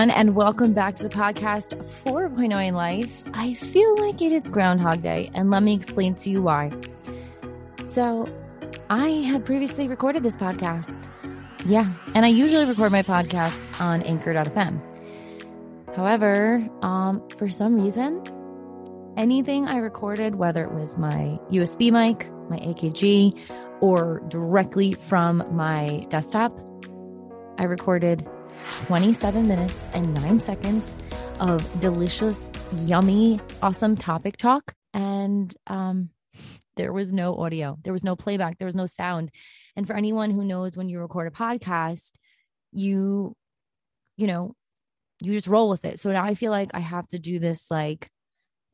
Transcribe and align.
Everyone, 0.00 0.18
and 0.18 0.34
welcome 0.34 0.72
back 0.72 0.96
to 0.96 1.02
the 1.02 1.10
podcast 1.10 1.76
4.0 2.04 2.66
in 2.68 2.74
Life. 2.74 3.22
I 3.34 3.52
feel 3.52 3.94
like 3.98 4.22
it 4.22 4.32
is 4.32 4.44
Groundhog 4.44 5.02
Day, 5.02 5.30
and 5.34 5.50
let 5.50 5.62
me 5.62 5.74
explain 5.74 6.14
to 6.14 6.30
you 6.30 6.40
why. 6.40 6.70
So, 7.84 8.26
I 8.88 9.08
had 9.08 9.44
previously 9.44 9.88
recorded 9.88 10.22
this 10.22 10.38
podcast. 10.38 11.06
Yeah, 11.66 11.92
and 12.14 12.24
I 12.24 12.30
usually 12.30 12.64
record 12.64 12.92
my 12.92 13.02
podcasts 13.02 13.78
on 13.78 14.00
anchor.fm. 14.04 14.80
However, 15.94 16.66
um, 16.80 17.22
for 17.36 17.50
some 17.50 17.74
reason, 17.74 18.22
anything 19.18 19.68
I 19.68 19.76
recorded, 19.76 20.36
whether 20.36 20.64
it 20.64 20.72
was 20.72 20.96
my 20.96 21.38
USB 21.50 21.92
mic, 21.92 22.26
my 22.48 22.56
AKG, 22.56 23.38
or 23.82 24.22
directly 24.28 24.92
from 24.92 25.44
my 25.54 26.06
desktop, 26.08 26.58
I 27.58 27.64
recorded 27.64 28.26
27 28.86 29.46
minutes 29.46 29.88
and 29.94 30.14
nine 30.14 30.40
seconds 30.40 30.94
of 31.38 31.80
delicious, 31.80 32.52
yummy, 32.72 33.40
awesome 33.62 33.96
topic 33.96 34.36
talk. 34.36 34.74
And 34.92 35.54
um, 35.66 36.10
there 36.76 36.92
was 36.92 37.12
no 37.12 37.36
audio, 37.36 37.78
there 37.82 37.92
was 37.92 38.04
no 38.04 38.16
playback, 38.16 38.58
there 38.58 38.66
was 38.66 38.74
no 38.74 38.86
sound. 38.86 39.30
And 39.76 39.86
for 39.86 39.94
anyone 39.94 40.30
who 40.30 40.44
knows 40.44 40.76
when 40.76 40.88
you 40.88 41.00
record 41.00 41.26
a 41.26 41.30
podcast, 41.30 42.12
you, 42.72 43.34
you 44.16 44.26
know, 44.26 44.54
you 45.20 45.32
just 45.32 45.46
roll 45.46 45.68
with 45.68 45.84
it. 45.84 45.98
So 45.98 46.12
now 46.12 46.24
I 46.24 46.34
feel 46.34 46.50
like 46.50 46.70
I 46.74 46.80
have 46.80 47.06
to 47.08 47.18
do 47.18 47.38
this 47.38 47.70
like 47.70 48.08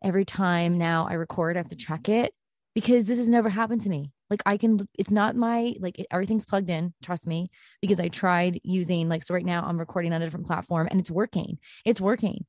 every 0.02 0.24
time 0.24 0.78
now 0.78 1.06
I 1.08 1.14
record, 1.14 1.56
I 1.56 1.60
have 1.60 1.68
to 1.68 1.76
check 1.76 2.08
it 2.08 2.32
because 2.74 3.06
this 3.06 3.18
has 3.18 3.28
never 3.28 3.48
happened 3.48 3.82
to 3.82 3.90
me. 3.90 4.12
Like 4.30 4.42
I 4.46 4.56
can, 4.56 4.86
it's 4.98 5.10
not 5.10 5.36
my, 5.36 5.74
like 5.78 5.98
it, 5.98 6.06
everything's 6.10 6.44
plugged 6.44 6.70
in, 6.70 6.94
trust 7.02 7.26
me, 7.26 7.50
because 7.80 8.00
I 8.00 8.08
tried 8.08 8.60
using, 8.64 9.08
like, 9.08 9.22
so 9.22 9.34
right 9.34 9.44
now 9.44 9.64
I'm 9.64 9.78
recording 9.78 10.12
on 10.12 10.22
a 10.22 10.24
different 10.24 10.46
platform 10.46 10.88
and 10.90 10.98
it's 11.00 11.10
working. 11.10 11.58
It's 11.84 12.00
working. 12.00 12.44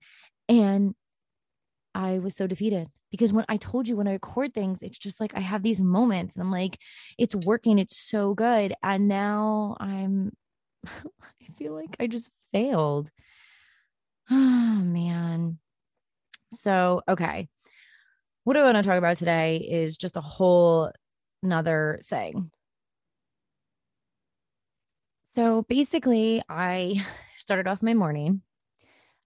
And 0.49 0.95
I 1.93 2.19
was 2.19 2.35
so 2.35 2.47
defeated 2.47 2.89
because 3.11 3.33
when 3.33 3.45
I 3.49 3.57
told 3.57 3.87
you 3.87 3.95
when 3.95 4.07
I 4.07 4.13
record 4.13 4.53
things, 4.53 4.81
it's 4.81 4.97
just 4.97 5.19
like 5.19 5.35
I 5.35 5.39
have 5.39 5.63
these 5.63 5.81
moments 5.81 6.35
and 6.35 6.43
I'm 6.43 6.51
like, 6.51 6.79
it's 7.17 7.35
working. 7.35 7.79
It's 7.79 7.97
so 7.97 8.33
good. 8.33 8.73
And 8.83 9.07
now 9.07 9.77
I'm, 9.79 10.31
I 10.85 11.47
feel 11.57 11.73
like 11.73 11.95
I 11.99 12.07
just 12.07 12.31
failed. 12.51 13.09
Oh, 14.29 14.81
man. 14.83 15.57
So, 16.51 17.01
okay. 17.07 17.47
What 18.43 18.57
I 18.57 18.63
want 18.63 18.75
to 18.75 18.83
talk 18.83 18.97
about 18.97 19.15
today 19.15 19.57
is 19.57 19.97
just 19.97 20.17
a 20.17 20.21
whole 20.21 20.91
another 21.43 21.99
thing. 22.03 22.51
So 25.31 25.63
basically, 25.63 26.41
I 26.49 27.05
started 27.37 27.67
off 27.67 27.83
my 27.83 27.93
morning. 27.93 28.41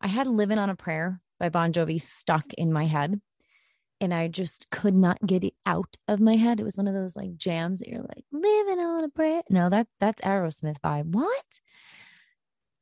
I 0.01 0.07
had 0.07 0.27
Living 0.27 0.57
on 0.57 0.69
a 0.69 0.75
Prayer 0.75 1.21
by 1.39 1.49
Bon 1.49 1.71
Jovi 1.71 2.01
stuck 2.01 2.53
in 2.53 2.73
my 2.73 2.85
head. 2.85 3.21
And 3.99 4.13
I 4.13 4.27
just 4.29 4.67
could 4.71 4.95
not 4.95 5.19
get 5.25 5.43
it 5.43 5.53
out 5.65 5.95
of 6.07 6.19
my 6.19 6.35
head. 6.35 6.59
It 6.59 6.63
was 6.63 6.75
one 6.75 6.87
of 6.87 6.95
those 6.95 7.15
like 7.15 7.37
jams 7.37 7.79
that 7.79 7.87
you're 7.87 8.01
like, 8.01 8.25
living 8.31 8.79
on 8.79 9.03
a 9.03 9.09
prayer. 9.09 9.43
No, 9.47 9.69
that 9.69 9.87
that's 9.99 10.21
Aerosmith 10.23 10.77
vibe. 10.83 11.13
What? 11.13 11.45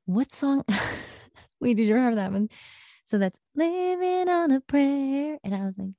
What 0.05 0.31
song? 0.31 0.64
Wait, 1.59 1.75
did 1.75 1.88
you 1.88 1.93
remember 1.93 2.16
that 2.16 2.31
one? 2.31 2.47
So 3.05 3.17
that's 3.17 3.38
living 3.53 4.30
on 4.30 4.52
a 4.52 4.61
prayer. 4.61 5.38
And 5.43 5.53
I 5.53 5.66
was 5.66 5.77
like, 5.77 5.89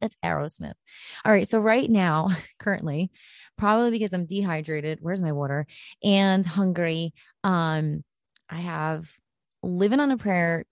that's 0.00 0.16
Aerosmith. 0.24 0.74
All 1.24 1.32
right. 1.32 1.48
So, 1.48 1.58
right 1.58 1.88
now, 1.88 2.28
currently, 2.58 3.10
probably 3.56 3.90
because 3.90 4.12
I'm 4.12 4.26
dehydrated, 4.26 4.98
where's 5.00 5.20
my 5.22 5.32
water? 5.32 5.66
And 6.02 6.44
hungry, 6.44 7.14
um, 7.44 8.04
I 8.50 8.60
have 8.60 9.08
Living 9.62 10.00
on 10.00 10.10
a 10.10 10.16
Prayer 10.18 10.64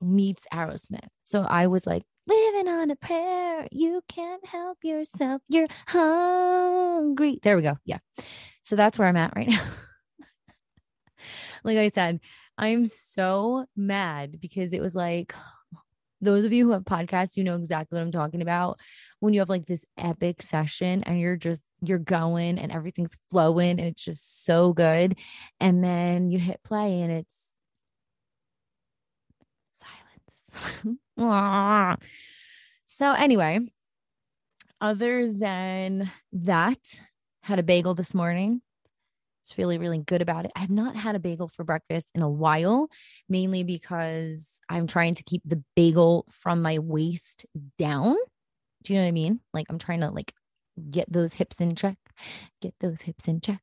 meets 0.00 0.46
Aerosmith. 0.52 1.08
So, 1.24 1.42
I 1.42 1.66
was 1.66 1.86
like, 1.86 2.02
Living 2.26 2.68
on 2.68 2.90
a 2.90 2.96
prayer, 2.96 3.68
you 3.70 4.00
can't 4.08 4.46
help 4.46 4.78
yourself. 4.82 5.42
You're 5.48 5.66
hungry. 5.86 7.38
There 7.42 7.54
we 7.54 7.62
go. 7.62 7.76
Yeah. 7.84 7.98
So, 8.62 8.76
that's 8.76 8.98
where 8.98 9.08
I'm 9.08 9.16
at 9.16 9.36
right 9.36 9.48
now. 9.50 9.62
like 11.64 11.78
I 11.78 11.88
said, 11.88 12.20
I'm 12.56 12.86
so 12.86 13.66
mad 13.76 14.40
because 14.40 14.72
it 14.72 14.80
was 14.80 14.94
like 14.94 15.34
those 16.20 16.44
of 16.44 16.52
you 16.52 16.64
who 16.66 16.72
have 16.72 16.84
podcasts, 16.84 17.36
you 17.36 17.44
know 17.44 17.56
exactly 17.56 17.96
what 17.96 18.02
I'm 18.02 18.12
talking 18.12 18.42
about. 18.42 18.78
When 19.20 19.34
you 19.34 19.40
have 19.40 19.48
like 19.48 19.66
this 19.66 19.84
epic 19.96 20.42
session 20.42 21.02
and 21.04 21.20
you're 21.20 21.36
just 21.36 21.64
you're 21.82 21.98
going 21.98 22.58
and 22.58 22.72
everything's 22.72 23.16
flowing 23.30 23.78
and 23.78 23.88
it's 23.88 24.04
just 24.04 24.44
so 24.44 24.72
good. 24.72 25.18
And 25.60 25.82
then 25.82 26.30
you 26.30 26.38
hit 26.38 26.62
play 26.62 27.00
and 27.02 27.12
it's 27.12 27.34
silence. 29.68 30.98
so 32.86 33.12
anyway, 33.12 33.60
other 34.80 35.32
than 35.32 36.10
that, 36.32 36.78
had 37.42 37.58
a 37.58 37.62
bagel 37.62 37.94
this 37.94 38.14
morning. 38.14 38.62
It's 39.44 39.58
really, 39.58 39.76
really 39.76 39.98
good 39.98 40.22
about 40.22 40.46
it. 40.46 40.52
I 40.56 40.60
have 40.60 40.70
not 40.70 40.96
had 40.96 41.16
a 41.16 41.18
bagel 41.18 41.48
for 41.48 41.64
breakfast 41.64 42.10
in 42.14 42.22
a 42.22 42.28
while, 42.30 42.88
mainly 43.28 43.62
because 43.62 44.48
I'm 44.70 44.86
trying 44.86 45.14
to 45.16 45.22
keep 45.22 45.42
the 45.44 45.62
bagel 45.76 46.24
from 46.30 46.62
my 46.62 46.78
waist 46.78 47.44
down. 47.76 48.16
Do 48.84 48.92
you 48.92 48.98
know 48.98 49.04
what 49.04 49.08
I 49.08 49.12
mean? 49.12 49.40
Like 49.52 49.66
I'm 49.68 49.78
trying 49.78 50.00
to 50.00 50.10
like 50.10 50.32
get 50.90 51.12
those 51.12 51.34
hips 51.34 51.60
in 51.60 51.76
check, 51.76 51.98
get 52.62 52.74
those 52.80 53.02
hips 53.02 53.28
in 53.28 53.42
check, 53.42 53.60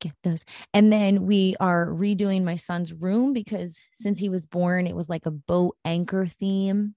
get 0.00 0.14
those. 0.24 0.44
And 0.72 0.92
then 0.92 1.26
we 1.26 1.54
are 1.60 1.86
redoing 1.86 2.42
my 2.42 2.56
son's 2.56 2.92
room 2.92 3.32
because 3.32 3.78
since 3.94 4.18
he 4.18 4.28
was 4.28 4.46
born, 4.46 4.88
it 4.88 4.96
was 4.96 5.08
like 5.08 5.26
a 5.26 5.30
boat 5.30 5.76
anchor 5.84 6.26
theme. 6.26 6.96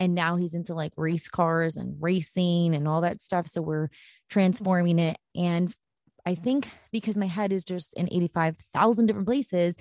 And 0.00 0.16
now 0.16 0.34
he's 0.34 0.54
into 0.54 0.74
like 0.74 0.92
race 0.96 1.28
cars 1.28 1.76
and 1.76 1.96
racing 2.00 2.74
and 2.74 2.88
all 2.88 3.02
that 3.02 3.22
stuff. 3.22 3.46
So 3.46 3.62
we're 3.62 3.90
transforming 4.28 4.98
it. 4.98 5.16
And 5.36 5.72
I 6.26 6.34
think 6.34 6.68
because 6.90 7.16
my 7.16 7.26
head 7.26 7.52
is 7.52 7.64
just 7.64 7.94
in 7.94 8.08
85,000 8.10 9.06
different 9.06 9.26
places, 9.26 9.76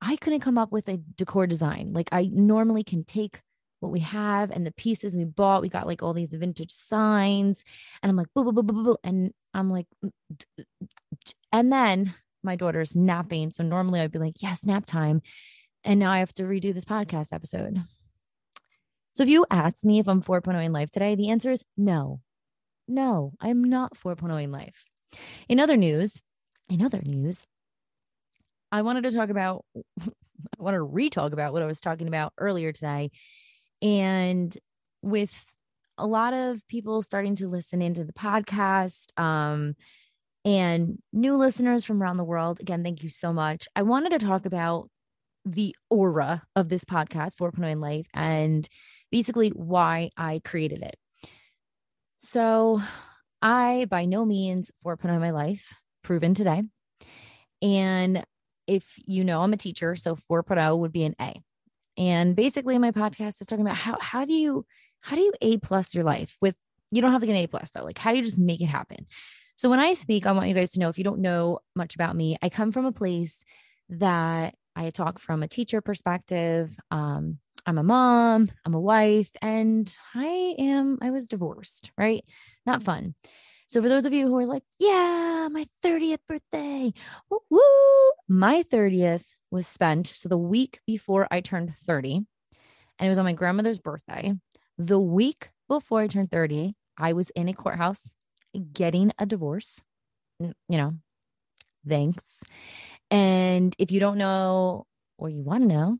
I 0.00 0.16
couldn't 0.16 0.40
come 0.40 0.58
up 0.58 0.72
with 0.72 0.88
a 0.88 0.98
decor 1.16 1.46
design. 1.46 1.92
Like 1.92 2.08
I 2.10 2.28
normally 2.32 2.82
can 2.82 3.04
take 3.04 3.40
what 3.80 3.92
we 3.92 4.00
have 4.00 4.50
and 4.50 4.66
the 4.66 4.72
pieces 4.72 5.16
we 5.16 5.24
bought. 5.24 5.62
We 5.62 5.68
got 5.68 5.86
like 5.86 6.02
all 6.02 6.12
these 6.12 6.30
vintage 6.30 6.72
signs, 6.72 7.64
and 8.02 8.10
I'm 8.10 8.16
like, 8.16 8.28
boo, 8.34 8.44
boo, 8.44 8.52
boo, 8.52 8.62
boo, 8.62 8.84
boo. 8.84 8.96
And 9.04 9.32
I'm 9.54 9.70
like, 9.70 9.86
mm, 10.04 10.10
and 11.52 11.72
then 11.72 12.14
my 12.42 12.56
daughter's 12.56 12.96
napping. 12.96 13.50
So 13.50 13.62
normally 13.62 14.00
I'd 14.00 14.12
be 14.12 14.18
like, 14.18 14.42
yes, 14.42 14.64
nap 14.64 14.86
time. 14.86 15.22
And 15.84 16.00
now 16.00 16.10
I 16.10 16.18
have 16.18 16.32
to 16.34 16.44
redo 16.44 16.72
this 16.72 16.84
podcast 16.84 17.32
episode. 17.32 17.80
So 19.12 19.24
if 19.24 19.28
you 19.28 19.46
ask 19.50 19.84
me 19.84 19.98
if 19.98 20.08
I'm 20.08 20.22
4.0 20.22 20.64
in 20.64 20.72
life 20.72 20.90
today, 20.90 21.14
the 21.14 21.30
answer 21.30 21.50
is 21.50 21.64
no. 21.76 22.20
No, 22.88 23.34
I'm 23.40 23.62
not 23.62 23.94
4.0 23.94 24.42
in 24.42 24.50
life. 24.50 24.84
In 25.48 25.60
other 25.60 25.76
news, 25.76 26.20
in 26.68 26.82
other 26.82 27.00
news, 27.04 27.44
I 28.70 28.82
wanted 28.82 29.04
to 29.04 29.10
talk 29.10 29.28
about, 29.28 29.64
I 30.00 30.62
want 30.62 30.74
to 30.74 30.82
re 30.82 31.10
talk 31.10 31.32
about 31.32 31.52
what 31.52 31.62
I 31.62 31.66
was 31.66 31.80
talking 31.80 32.08
about 32.08 32.32
earlier 32.38 32.72
today. 32.72 33.10
And 33.80 34.56
with 35.02 35.34
a 35.98 36.06
lot 36.06 36.32
of 36.32 36.66
people 36.68 37.02
starting 37.02 37.36
to 37.36 37.48
listen 37.48 37.82
into 37.82 38.04
the 38.04 38.12
podcast, 38.12 39.18
um, 39.20 39.74
and 40.44 40.98
new 41.12 41.36
listeners 41.36 41.84
from 41.84 42.02
around 42.02 42.16
the 42.16 42.24
world, 42.24 42.60
again, 42.60 42.82
thank 42.82 43.02
you 43.02 43.08
so 43.08 43.32
much. 43.32 43.68
I 43.76 43.82
wanted 43.82 44.10
to 44.10 44.26
talk 44.26 44.44
about 44.44 44.88
the 45.44 45.74
aura 45.90 46.42
of 46.56 46.68
this 46.68 46.84
podcast, 46.84 47.36
4.0 47.36 47.70
in 47.70 47.80
Life, 47.80 48.06
and 48.14 48.68
basically 49.10 49.50
why 49.50 50.10
I 50.16 50.40
created 50.44 50.82
it. 50.82 50.96
So, 52.18 52.80
I, 53.42 53.86
by 53.90 54.04
no 54.04 54.24
means, 54.24 54.70
4.0 54.84 55.20
my 55.20 55.30
life, 55.30 55.74
proven 56.02 56.34
today. 56.34 56.62
And 57.60 58.24
if 58.66 58.94
you 59.04 59.24
know, 59.24 59.42
I'm 59.42 59.52
a 59.52 59.56
teacher, 59.56 59.96
so 59.96 60.16
4.0 60.16 60.78
would 60.78 60.92
be 60.92 61.04
an 61.04 61.16
A. 61.20 61.42
And 61.98 62.34
basically, 62.34 62.78
my 62.78 62.92
podcast 62.92 63.40
is 63.40 63.46
talking 63.46 63.66
about 63.66 63.76
how 63.76 63.98
how 64.00 64.24
do 64.24 64.32
you 64.32 64.64
how 65.00 65.16
do 65.16 65.22
you 65.22 65.32
A 65.42 65.58
plus 65.58 65.94
your 65.94 66.04
life 66.04 66.36
with 66.40 66.54
you 66.90 67.02
don't 67.02 67.12
have 67.12 67.20
to 67.20 67.26
get 67.26 67.36
an 67.36 67.44
A 67.44 67.46
plus 67.46 67.70
though. 67.70 67.84
Like 67.84 67.98
how 67.98 68.12
do 68.12 68.16
you 68.16 68.22
just 68.22 68.38
make 68.38 68.60
it 68.60 68.66
happen? 68.66 69.06
So 69.56 69.68
when 69.68 69.80
I 69.80 69.92
speak, 69.92 70.26
I 70.26 70.32
want 70.32 70.48
you 70.48 70.54
guys 70.54 70.72
to 70.72 70.80
know 70.80 70.88
if 70.88 70.98
you 70.98 71.04
don't 71.04 71.20
know 71.20 71.58
much 71.76 71.94
about 71.94 72.16
me, 72.16 72.36
I 72.42 72.48
come 72.48 72.72
from 72.72 72.86
a 72.86 72.92
place 72.92 73.44
that 73.90 74.54
I 74.74 74.90
talk 74.90 75.18
from 75.18 75.42
a 75.42 75.48
teacher 75.48 75.80
perspective. 75.80 76.74
Um, 76.90 77.38
I'm 77.64 77.78
a 77.78 77.82
mom, 77.82 78.50
I'm 78.64 78.74
a 78.74 78.80
wife, 78.80 79.30
and 79.40 79.94
I 80.14 80.54
am, 80.58 80.98
I 81.00 81.10
was 81.10 81.26
divorced, 81.26 81.92
right? 81.96 82.24
Not 82.66 82.80
mm-hmm. 82.80 82.86
fun. 82.86 83.14
So 83.68 83.80
for 83.80 83.88
those 83.88 84.04
of 84.04 84.12
you 84.12 84.26
who 84.26 84.36
are 84.36 84.46
like, 84.46 84.64
yeah, 84.78 85.48
my 85.50 85.66
30th 85.84 86.18
birthday, 86.28 86.92
woo, 87.30 87.38
woo, 87.48 88.12
my 88.28 88.64
30th 88.64 89.24
was 89.50 89.66
spent. 89.66 90.12
So 90.14 90.28
the 90.28 90.36
week 90.36 90.80
before 90.86 91.26
I 91.30 91.40
turned 91.40 91.74
30, 91.76 92.16
and 92.16 93.06
it 93.06 93.08
was 93.08 93.18
on 93.18 93.24
my 93.24 93.32
grandmother's 93.32 93.78
birthday. 93.78 94.34
The 94.76 95.00
week 95.00 95.50
before 95.68 96.00
I 96.00 96.06
turned 96.06 96.30
30, 96.30 96.74
I 96.98 97.12
was 97.14 97.30
in 97.30 97.48
a 97.48 97.54
courthouse 97.54 98.12
getting 98.72 99.12
a 99.18 99.26
divorce. 99.26 99.80
you 100.40 100.52
know, 100.68 100.94
thanks. 101.88 102.42
And 103.10 103.74
if 103.78 103.90
you 103.90 104.00
don't 104.00 104.18
know 104.18 104.86
or 105.18 105.28
you 105.28 105.42
want 105.42 105.62
to 105.62 105.68
know, 105.68 105.98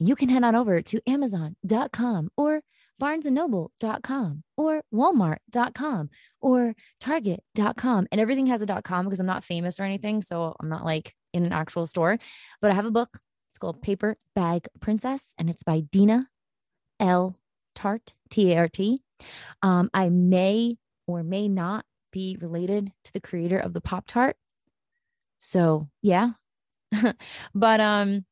you 0.00 0.16
can 0.16 0.28
head 0.28 0.44
on 0.44 0.54
over 0.54 0.82
to 0.82 1.00
amazon.com 1.06 2.30
or 2.36 2.62
barnesandnoble.com 3.00 4.42
or 4.56 4.82
walmart.com 4.92 6.10
or 6.40 6.74
target.com 7.00 8.06
and 8.12 8.20
everything 8.20 8.46
has 8.46 8.60
a 8.62 8.82
com 8.82 9.06
because 9.06 9.20
i'm 9.20 9.26
not 9.26 9.42
famous 9.42 9.80
or 9.80 9.84
anything 9.84 10.20
so 10.20 10.54
i'm 10.60 10.68
not 10.68 10.84
like 10.84 11.14
in 11.32 11.44
an 11.44 11.52
actual 11.52 11.86
store. 11.86 12.18
But 12.60 12.70
i 12.70 12.74
have 12.74 12.86
a 12.86 12.90
book. 12.90 13.18
It's 13.52 13.58
called 13.58 13.82
paper 13.82 14.16
bag 14.34 14.68
princess 14.80 15.34
and 15.38 15.48
it's 15.48 15.62
by 15.62 15.80
dina 15.80 16.28
l. 16.98 17.36
Tart 17.74 18.12
t-a-r-t 18.30 19.02
um, 19.62 19.90
i 19.94 20.08
may 20.08 20.76
or 21.06 21.22
may 21.22 21.48
not 21.48 21.84
be 22.12 22.36
related 22.40 22.92
to 23.04 23.12
the 23.12 23.20
creator 23.20 23.58
of 23.58 23.72
the 23.72 23.80
pop 23.80 24.06
tart. 24.06 24.36
So 25.38 25.88
yeah. 26.02 26.32
But 27.54 27.80
um 27.80 28.24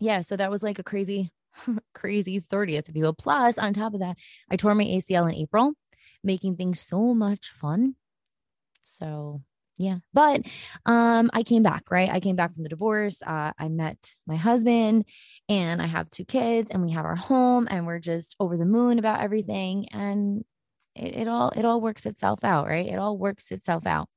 yeah 0.00 0.22
so 0.22 0.36
that 0.36 0.50
was 0.50 0.62
like 0.62 0.78
a 0.78 0.84
crazy 0.84 1.30
crazy 1.94 2.40
30th, 2.40 2.88
if 2.88 2.96
you. 2.96 3.12
Plus, 3.12 3.58
on 3.58 3.72
top 3.72 3.94
of 3.94 4.00
that, 4.00 4.16
I 4.50 4.56
tore 4.56 4.74
my 4.74 4.84
ACL 4.84 5.28
in 5.28 5.36
April, 5.36 5.72
making 6.22 6.56
things 6.56 6.80
so 6.80 7.14
much 7.14 7.50
fun. 7.50 7.94
So, 8.82 9.42
yeah. 9.76 9.98
But 10.12 10.42
um, 10.84 11.30
I 11.32 11.42
came 11.42 11.62
back, 11.62 11.90
right? 11.90 12.10
I 12.10 12.20
came 12.20 12.36
back 12.36 12.54
from 12.54 12.62
the 12.62 12.68
divorce. 12.68 13.22
Uh, 13.22 13.52
I 13.58 13.68
met 13.68 14.14
my 14.26 14.36
husband 14.36 15.06
and 15.48 15.80
I 15.80 15.86
have 15.86 16.10
two 16.10 16.24
kids 16.24 16.70
and 16.70 16.82
we 16.82 16.92
have 16.92 17.06
our 17.06 17.16
home 17.16 17.66
and 17.70 17.86
we're 17.86 17.98
just 17.98 18.36
over 18.38 18.56
the 18.56 18.66
moon 18.66 18.98
about 18.98 19.20
everything. 19.20 19.88
And 19.90 20.44
it, 20.94 21.22
it 21.22 21.28
all 21.28 21.50
it 21.50 21.64
all 21.64 21.80
works 21.80 22.04
itself 22.04 22.44
out, 22.44 22.66
right? 22.66 22.86
It 22.86 22.98
all 22.98 23.16
works 23.16 23.50
itself 23.50 23.86
out. 23.86 24.08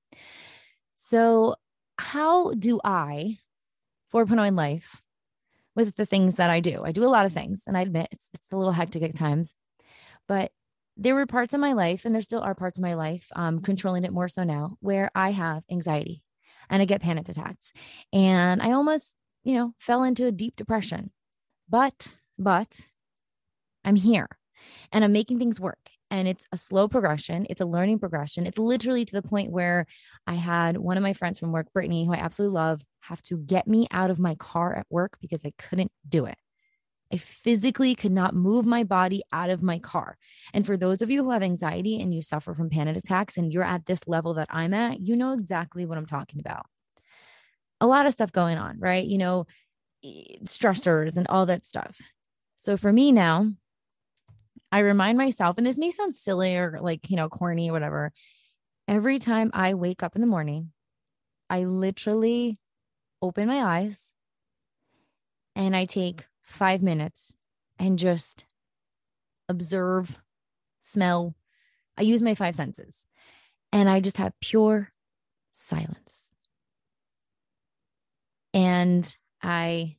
So, 0.95 1.55
how 1.97 2.53
do 2.53 2.79
I, 2.83 3.37
4.0 4.13 4.55
life, 4.57 5.02
with 5.75 5.95
the 5.95 6.05
things 6.05 6.35
that 6.37 6.49
I 6.49 6.59
do. 6.59 6.83
I 6.85 6.91
do 6.91 7.03
a 7.03 7.09
lot 7.09 7.25
of 7.25 7.33
things, 7.33 7.63
and 7.67 7.77
I 7.77 7.81
admit 7.81 8.09
it's 8.11 8.29
it's 8.33 8.51
a 8.51 8.57
little 8.57 8.73
hectic 8.73 9.03
at 9.03 9.15
times, 9.15 9.55
but 10.27 10.51
there 10.95 11.15
were 11.15 11.25
parts 11.25 11.53
of 11.53 11.59
my 11.59 11.73
life, 11.73 12.05
and 12.05 12.13
there 12.13 12.21
still 12.21 12.41
are 12.41 12.55
parts 12.55 12.77
of 12.77 12.83
my 12.83 12.93
life, 12.93 13.27
um, 13.35 13.59
controlling 13.59 14.03
it 14.03 14.13
more 14.13 14.27
so 14.27 14.43
now, 14.43 14.77
where 14.79 15.09
I 15.15 15.31
have 15.31 15.63
anxiety 15.71 16.23
and 16.69 16.81
I 16.81 16.85
get 16.85 17.01
panic 17.01 17.29
attacks, 17.29 17.73
and 18.11 18.61
I 18.61 18.71
almost, 18.71 19.15
you 19.43 19.55
know, 19.55 19.73
fell 19.79 20.03
into 20.03 20.25
a 20.27 20.31
deep 20.31 20.55
depression. 20.55 21.11
But, 21.69 22.15
but 22.37 22.79
I'm 23.83 23.95
here 23.95 24.27
and 24.91 25.03
I'm 25.03 25.11
making 25.11 25.39
things 25.39 25.59
work. 25.59 25.89
And 26.13 26.27
it's 26.27 26.45
a 26.51 26.57
slow 26.57 26.87
progression. 26.87 27.47
It's 27.49 27.59
a 27.59 27.65
learning 27.65 27.97
progression. 27.97 28.45
It's 28.45 28.59
literally 28.59 29.03
to 29.03 29.15
the 29.15 29.23
point 29.23 29.49
where 29.49 29.87
I 30.27 30.35
had 30.35 30.77
one 30.77 30.95
of 30.95 31.01
my 31.01 31.13
friends 31.13 31.39
from 31.39 31.51
work, 31.51 31.73
Brittany, 31.73 32.05
who 32.05 32.13
I 32.13 32.17
absolutely 32.17 32.53
love, 32.53 32.81
have 32.99 33.23
to 33.23 33.37
get 33.37 33.67
me 33.67 33.87
out 33.89 34.11
of 34.11 34.19
my 34.19 34.35
car 34.35 34.75
at 34.75 34.85
work 34.91 35.17
because 35.21 35.41
I 35.43 35.53
couldn't 35.57 35.91
do 36.07 36.25
it. 36.25 36.37
I 37.11 37.17
physically 37.17 37.95
could 37.95 38.11
not 38.11 38.35
move 38.35 38.63
my 38.63 38.83
body 38.83 39.23
out 39.31 39.49
of 39.49 39.63
my 39.63 39.79
car. 39.79 40.15
And 40.53 40.67
for 40.67 40.77
those 40.77 41.01
of 41.01 41.09
you 41.09 41.23
who 41.23 41.31
have 41.31 41.41
anxiety 41.41 41.99
and 41.99 42.13
you 42.13 42.21
suffer 42.21 42.53
from 42.53 42.69
panic 42.69 42.95
attacks 42.95 43.35
and 43.35 43.51
you're 43.51 43.63
at 43.63 43.87
this 43.87 44.01
level 44.05 44.35
that 44.35 44.49
I'm 44.51 44.75
at, 44.75 44.99
you 44.99 45.15
know 45.15 45.33
exactly 45.33 45.87
what 45.87 45.97
I'm 45.97 46.05
talking 46.05 46.39
about. 46.39 46.67
A 47.81 47.87
lot 47.87 48.05
of 48.05 48.13
stuff 48.13 48.31
going 48.31 48.59
on, 48.59 48.79
right? 48.79 49.03
You 49.03 49.17
know, 49.17 49.47
stressors 50.45 51.17
and 51.17 51.25
all 51.27 51.47
that 51.47 51.65
stuff. 51.65 51.99
So 52.57 52.77
for 52.77 52.93
me 52.93 53.11
now, 53.11 53.51
I 54.73 54.79
remind 54.79 55.19
myself, 55.19 55.59
and 55.59 55.67
this 55.67 55.77
may 55.77 55.91
sound 55.91 56.15
silly 56.15 56.57
or 56.57 56.79
like, 56.81 57.11
you 57.11 57.15
know, 57.15 57.29
corny 57.29 57.69
or 57.69 57.73
whatever. 57.73 58.11
Every 58.87 59.19
time 59.19 59.51
I 59.53 59.75
wake 59.75 60.01
up 60.01 60.15
in 60.15 60.21
the 60.21 60.25
morning, 60.25 60.71
I 61.47 61.65
literally 61.65 62.57
open 63.21 63.47
my 63.47 63.61
eyes 63.61 64.09
and 65.55 65.75
I 65.75 65.85
take 65.85 66.25
five 66.41 66.81
minutes 66.81 67.35
and 67.77 67.99
just 67.99 68.45
observe, 69.47 70.17
smell. 70.81 71.35
I 71.95 72.01
use 72.01 72.23
my 72.23 72.33
five 72.33 72.55
senses 72.55 73.05
and 73.71 73.87
I 73.87 73.99
just 73.99 74.17
have 74.17 74.33
pure 74.41 74.91
silence. 75.53 76.31
And 78.55 79.15
I 79.39 79.97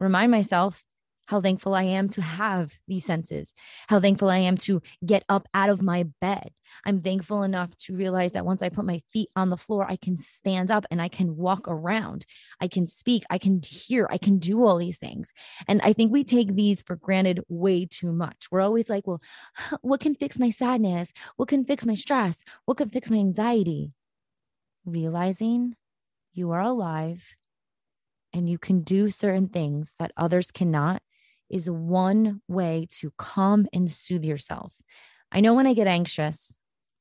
remind 0.00 0.30
myself 0.30 0.82
how 1.26 1.40
thankful 1.40 1.74
I 1.74 1.84
am 1.84 2.08
to 2.10 2.22
have 2.22 2.78
these 2.88 3.04
senses, 3.04 3.54
how 3.88 4.00
thankful 4.00 4.28
I 4.28 4.38
am 4.38 4.56
to 4.58 4.82
get 5.04 5.24
up 5.28 5.48
out 5.54 5.70
of 5.70 5.82
my 5.82 6.04
bed. 6.20 6.50
I'm 6.84 7.00
thankful 7.00 7.42
enough 7.42 7.76
to 7.78 7.94
realize 7.94 8.32
that 8.32 8.46
once 8.46 8.62
I 8.62 8.68
put 8.68 8.84
my 8.84 9.02
feet 9.12 9.28
on 9.36 9.50
the 9.50 9.56
floor, 9.56 9.86
I 9.88 9.96
can 9.96 10.16
stand 10.16 10.70
up 10.70 10.84
and 10.90 11.00
I 11.00 11.08
can 11.08 11.36
walk 11.36 11.68
around. 11.68 12.26
I 12.60 12.68
can 12.68 12.86
speak, 12.86 13.24
I 13.30 13.38
can 13.38 13.60
hear, 13.60 14.08
I 14.10 14.18
can 14.18 14.38
do 14.38 14.64
all 14.64 14.78
these 14.78 14.98
things. 14.98 15.32
And 15.68 15.80
I 15.82 15.92
think 15.92 16.12
we 16.12 16.24
take 16.24 16.54
these 16.54 16.82
for 16.82 16.96
granted 16.96 17.40
way 17.48 17.86
too 17.86 18.12
much. 18.12 18.48
We're 18.50 18.60
always 18.60 18.88
like, 18.88 19.06
well, 19.06 19.22
what 19.80 20.00
can 20.00 20.14
fix 20.14 20.38
my 20.38 20.50
sadness? 20.50 21.12
What 21.36 21.48
can 21.48 21.64
fix 21.64 21.86
my 21.86 21.94
stress? 21.94 22.44
What 22.64 22.78
can 22.78 22.88
fix 22.88 23.10
my 23.10 23.18
anxiety? 23.18 23.92
Realizing 24.84 25.76
you 26.32 26.50
are 26.50 26.60
alive 26.60 27.36
and 28.32 28.48
you 28.48 28.58
can 28.58 28.82
do 28.82 29.10
certain 29.10 29.48
things 29.48 29.94
that 29.98 30.12
others 30.16 30.50
cannot 30.50 31.02
is 31.52 31.70
one 31.70 32.40
way 32.48 32.86
to 33.00 33.12
calm 33.16 33.66
and 33.72 33.90
soothe 33.90 34.24
yourself. 34.24 34.72
I 35.30 35.40
know 35.40 35.54
when 35.54 35.66
I 35.66 35.74
get 35.74 35.86
anxious, 35.86 36.56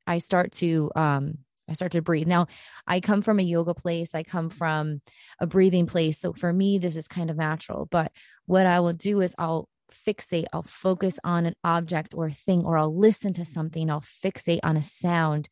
I 0.05 0.19
start 0.19 0.51
to 0.53 0.91
um 0.95 1.39
I 1.69 1.73
start 1.73 1.93
to 1.93 2.01
breathe. 2.01 2.27
Now, 2.27 2.47
I 2.85 2.99
come 2.99 3.21
from 3.21 3.39
a 3.39 3.43
yoga 3.43 3.73
place, 3.73 4.13
I 4.13 4.23
come 4.23 4.49
from 4.49 5.01
a 5.39 5.47
breathing 5.47 5.85
place. 5.85 6.19
So 6.19 6.33
for 6.33 6.51
me, 6.51 6.77
this 6.79 6.97
is 6.97 7.07
kind 7.07 7.29
of 7.29 7.37
natural. 7.37 7.87
But 7.89 8.11
what 8.45 8.65
I 8.65 8.81
will 8.81 8.93
do 8.93 9.21
is 9.21 9.33
I'll 9.37 9.69
fixate, 9.91 10.47
I'll 10.51 10.63
focus 10.63 11.17
on 11.23 11.45
an 11.45 11.55
object 11.63 12.13
or 12.13 12.27
a 12.27 12.33
thing, 12.33 12.65
or 12.65 12.77
I'll 12.77 12.95
listen 12.95 13.33
to 13.33 13.45
something, 13.45 13.89
I'll 13.89 14.01
fixate 14.01 14.59
on 14.63 14.75
a 14.75 14.83
sound 14.83 15.47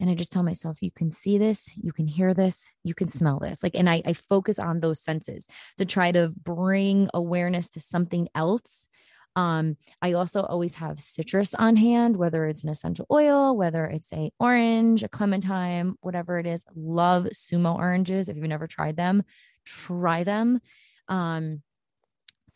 and 0.00 0.10
I 0.10 0.14
just 0.14 0.32
tell 0.32 0.42
myself, 0.42 0.78
you 0.80 0.90
can 0.90 1.10
see 1.10 1.36
this, 1.36 1.70
you 1.76 1.92
can 1.92 2.06
hear 2.06 2.32
this, 2.32 2.68
you 2.82 2.94
can 2.94 3.06
smell 3.06 3.38
this. 3.38 3.62
Like, 3.62 3.74
and 3.74 3.88
I, 3.88 4.02
I 4.06 4.14
focus 4.14 4.58
on 4.58 4.80
those 4.80 5.00
senses 5.00 5.46
to 5.76 5.84
try 5.84 6.10
to 6.10 6.32
bring 6.42 7.10
awareness 7.12 7.68
to 7.70 7.80
something 7.80 8.28
else. 8.34 8.88
Um, 9.36 9.76
I 10.02 10.14
also 10.14 10.42
always 10.42 10.74
have 10.76 10.98
citrus 10.98 11.54
on 11.54 11.76
hand, 11.76 12.16
whether 12.16 12.46
it's 12.46 12.64
an 12.64 12.70
essential 12.70 13.06
oil, 13.10 13.56
whether 13.56 13.84
it's 13.84 14.12
a 14.12 14.32
orange, 14.40 15.02
a 15.02 15.08
clementine, 15.08 15.94
whatever 16.00 16.38
it 16.38 16.46
is. 16.46 16.64
Love 16.74 17.28
sumo 17.32 17.76
oranges. 17.76 18.28
If 18.28 18.36
you've 18.36 18.46
never 18.46 18.66
tried 18.66 18.96
them, 18.96 19.22
try 19.64 20.24
them. 20.24 20.60
Um, 21.08 21.62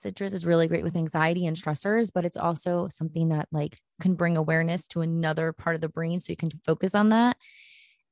citrus 0.04 0.34
is 0.34 0.44
really 0.44 0.68
great 0.68 0.84
with 0.84 0.96
anxiety 0.96 1.46
and 1.46 1.56
stressors, 1.56 2.11
but 2.14 2.26
it's 2.26 2.37
also 2.37 2.88
something 2.88 3.30
that 3.30 3.49
like 3.50 3.78
can 4.02 4.14
bring 4.14 4.37
awareness 4.37 4.87
to 4.88 5.00
another 5.00 5.52
part 5.52 5.75
of 5.75 5.80
the 5.80 5.88
brain 5.88 6.20
so 6.20 6.30
you 6.30 6.37
can 6.37 6.50
focus 6.64 6.94
on 6.94 7.08
that. 7.08 7.38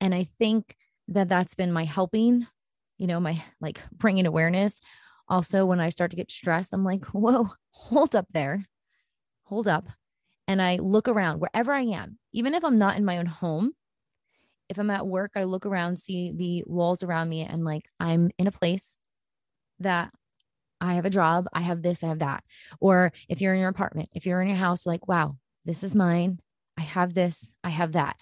And 0.01 0.15
I 0.15 0.25
think 0.39 0.75
that 1.09 1.29
that's 1.29 1.55
been 1.55 1.71
my 1.71 1.85
helping, 1.85 2.47
you 2.97 3.07
know, 3.07 3.21
my 3.21 3.45
like 3.61 3.83
bringing 3.93 4.25
awareness. 4.25 4.81
Also, 5.29 5.67
when 5.67 5.81
I 5.81 5.91
start 5.91 6.11
to 6.13 6.17
get 6.17 6.31
stressed, 6.31 6.73
I'm 6.73 6.83
like, 6.83 7.05
whoa, 7.13 7.51
hold 7.71 8.17
up 8.17 8.27
there, 8.33 8.67
hold 9.45 9.69
up. 9.69 9.87
And 10.49 10.63
I 10.63 10.77
look 10.77 11.09
around 11.09 11.41
wherever 11.41 11.73
I 11.73 11.83
am, 11.83 12.19
even 12.33 12.55
if 12.55 12.65
I'm 12.65 12.79
not 12.79 12.97
in 12.97 13.05
my 13.05 13.19
own 13.19 13.27
home. 13.27 13.73
If 14.71 14.79
I'm 14.79 14.91
at 14.91 15.07
work, 15.07 15.33
I 15.37 15.45
look 15.45 15.67
around, 15.67 15.99
see 15.99 16.33
the 16.35 16.65
walls 16.67 17.03
around 17.03 17.29
me, 17.29 17.43
and 17.43 17.63
like 17.63 17.83
I'm 18.01 18.31
in 18.39 18.47
a 18.47 18.53
place 18.53 18.97
that 19.81 20.11
I 20.83 20.95
have 20.95 21.07
a 21.07 21.11
job, 21.11 21.47
I 21.53 21.61
have 21.61 21.81
this, 21.81 22.03
I 22.03 22.09
have 22.09 22.19
that. 22.19 22.43
Or 22.81 23.13
if 23.29 23.41
you're 23.41 23.55
in 23.55 23.61
your 23.61 23.69
apartment, 23.69 24.09
if 24.13 24.27
you're 24.27 24.43
in 24.43 24.49
your 24.49 24.57
house, 24.57 24.85
like, 24.85 25.07
wow, 25.07 25.37
this 25.65 25.85
is 25.85 25.95
mine. 25.95 26.41
I 26.77 26.83
have 26.83 27.15
this, 27.15 27.53
I 27.63 27.71
have 27.71 27.93
that. 27.93 28.17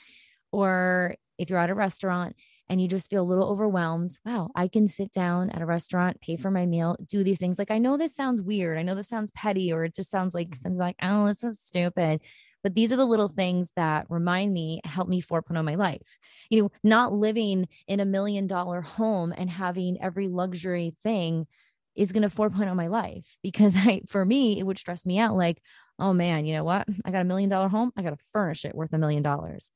Or 0.52 1.14
if 1.38 1.48
you're 1.48 1.58
at 1.58 1.70
a 1.70 1.74
restaurant 1.74 2.36
and 2.68 2.80
you 2.80 2.86
just 2.86 3.08
feel 3.08 3.22
a 3.22 3.24
little 3.24 3.48
overwhelmed, 3.48 4.18
wow, 4.26 4.50
I 4.54 4.68
can 4.68 4.88
sit 4.88 5.10
down 5.10 5.48
at 5.50 5.62
a 5.62 5.66
restaurant, 5.66 6.20
pay 6.20 6.36
for 6.36 6.50
my 6.50 6.66
meal, 6.66 6.96
do 7.06 7.24
these 7.24 7.38
things. 7.38 7.58
Like, 7.58 7.70
I 7.70 7.78
know 7.78 7.96
this 7.96 8.14
sounds 8.14 8.42
weird. 8.42 8.76
I 8.76 8.82
know 8.82 8.94
this 8.94 9.08
sounds 9.08 9.30
petty, 9.30 9.72
or 9.72 9.84
it 9.84 9.94
just 9.94 10.10
sounds 10.10 10.34
like 10.34 10.50
mm-hmm. 10.50 10.60
something 10.60 10.78
like, 10.78 10.96
oh, 11.02 11.28
this 11.28 11.42
is 11.42 11.58
stupid. 11.60 12.20
But 12.62 12.74
these 12.74 12.92
are 12.92 12.96
the 12.96 13.06
little 13.06 13.28
things 13.28 13.72
that 13.76 14.04
remind 14.10 14.52
me, 14.52 14.82
help 14.84 15.08
me 15.08 15.22
4.0 15.22 15.64
my 15.64 15.76
life. 15.76 16.18
You 16.50 16.62
know, 16.62 16.72
not 16.84 17.14
living 17.14 17.68
in 17.88 18.00
a 18.00 18.04
million 18.04 18.46
dollar 18.46 18.82
home 18.82 19.32
and 19.34 19.48
having 19.48 19.96
every 20.02 20.28
luxury 20.28 20.94
thing 21.02 21.46
is 21.94 22.12
going 22.12 22.22
to 22.22 22.34
4.0 22.34 22.54
point 22.54 22.70
on 22.70 22.76
my 22.76 22.86
life 22.86 23.36
because 23.42 23.74
I, 23.76 24.02
for 24.08 24.24
me, 24.24 24.58
it 24.58 24.64
would 24.64 24.78
stress 24.78 25.04
me 25.04 25.18
out. 25.18 25.36
Like, 25.36 25.62
oh 25.98 26.12
man, 26.12 26.44
you 26.44 26.54
know 26.54 26.64
what? 26.64 26.88
I 27.04 27.10
got 27.10 27.22
a 27.22 27.24
million 27.24 27.50
dollar 27.50 27.68
home. 27.68 27.92
I 27.96 28.02
got 28.02 28.10
to 28.10 28.24
furnish 28.32 28.64
it 28.64 28.74
worth 28.74 28.92
a 28.92 28.98
million 28.98 29.22
dollars. 29.22 29.70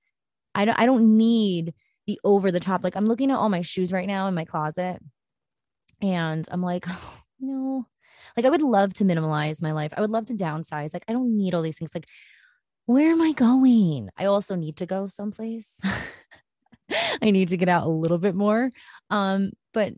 I 0.54 0.64
don't, 0.64 0.78
I 0.78 0.86
don't 0.86 1.16
need 1.16 1.74
the 2.06 2.20
over 2.24 2.52
the 2.52 2.60
top. 2.60 2.84
Like 2.84 2.96
I'm 2.96 3.06
looking 3.06 3.30
at 3.30 3.36
all 3.36 3.48
my 3.48 3.62
shoes 3.62 3.92
right 3.92 4.06
now 4.06 4.28
in 4.28 4.34
my 4.34 4.44
closet 4.44 5.00
and 6.00 6.46
I'm 6.50 6.62
like, 6.62 6.84
oh, 6.88 7.18
no, 7.40 7.86
like 8.36 8.46
I 8.46 8.50
would 8.50 8.62
love 8.62 8.94
to 8.94 9.04
minimalize 9.04 9.62
my 9.62 9.72
life. 9.72 9.92
I 9.96 10.00
would 10.00 10.10
love 10.10 10.26
to 10.26 10.34
downsize. 10.34 10.92
Like 10.92 11.04
I 11.08 11.12
don't 11.12 11.36
need 11.36 11.54
all 11.54 11.62
these 11.62 11.78
things. 11.78 11.94
Like, 11.94 12.06
where 12.86 13.10
am 13.10 13.22
I 13.22 13.32
going? 13.32 14.10
I 14.16 14.26
also 14.26 14.54
need 14.54 14.76
to 14.78 14.86
go 14.86 15.06
someplace. 15.06 15.80
I 17.22 17.30
need 17.30 17.48
to 17.48 17.56
get 17.56 17.68
out 17.68 17.86
a 17.86 17.90
little 17.90 18.18
bit 18.18 18.34
more. 18.34 18.70
Um, 19.10 19.52
but 19.72 19.94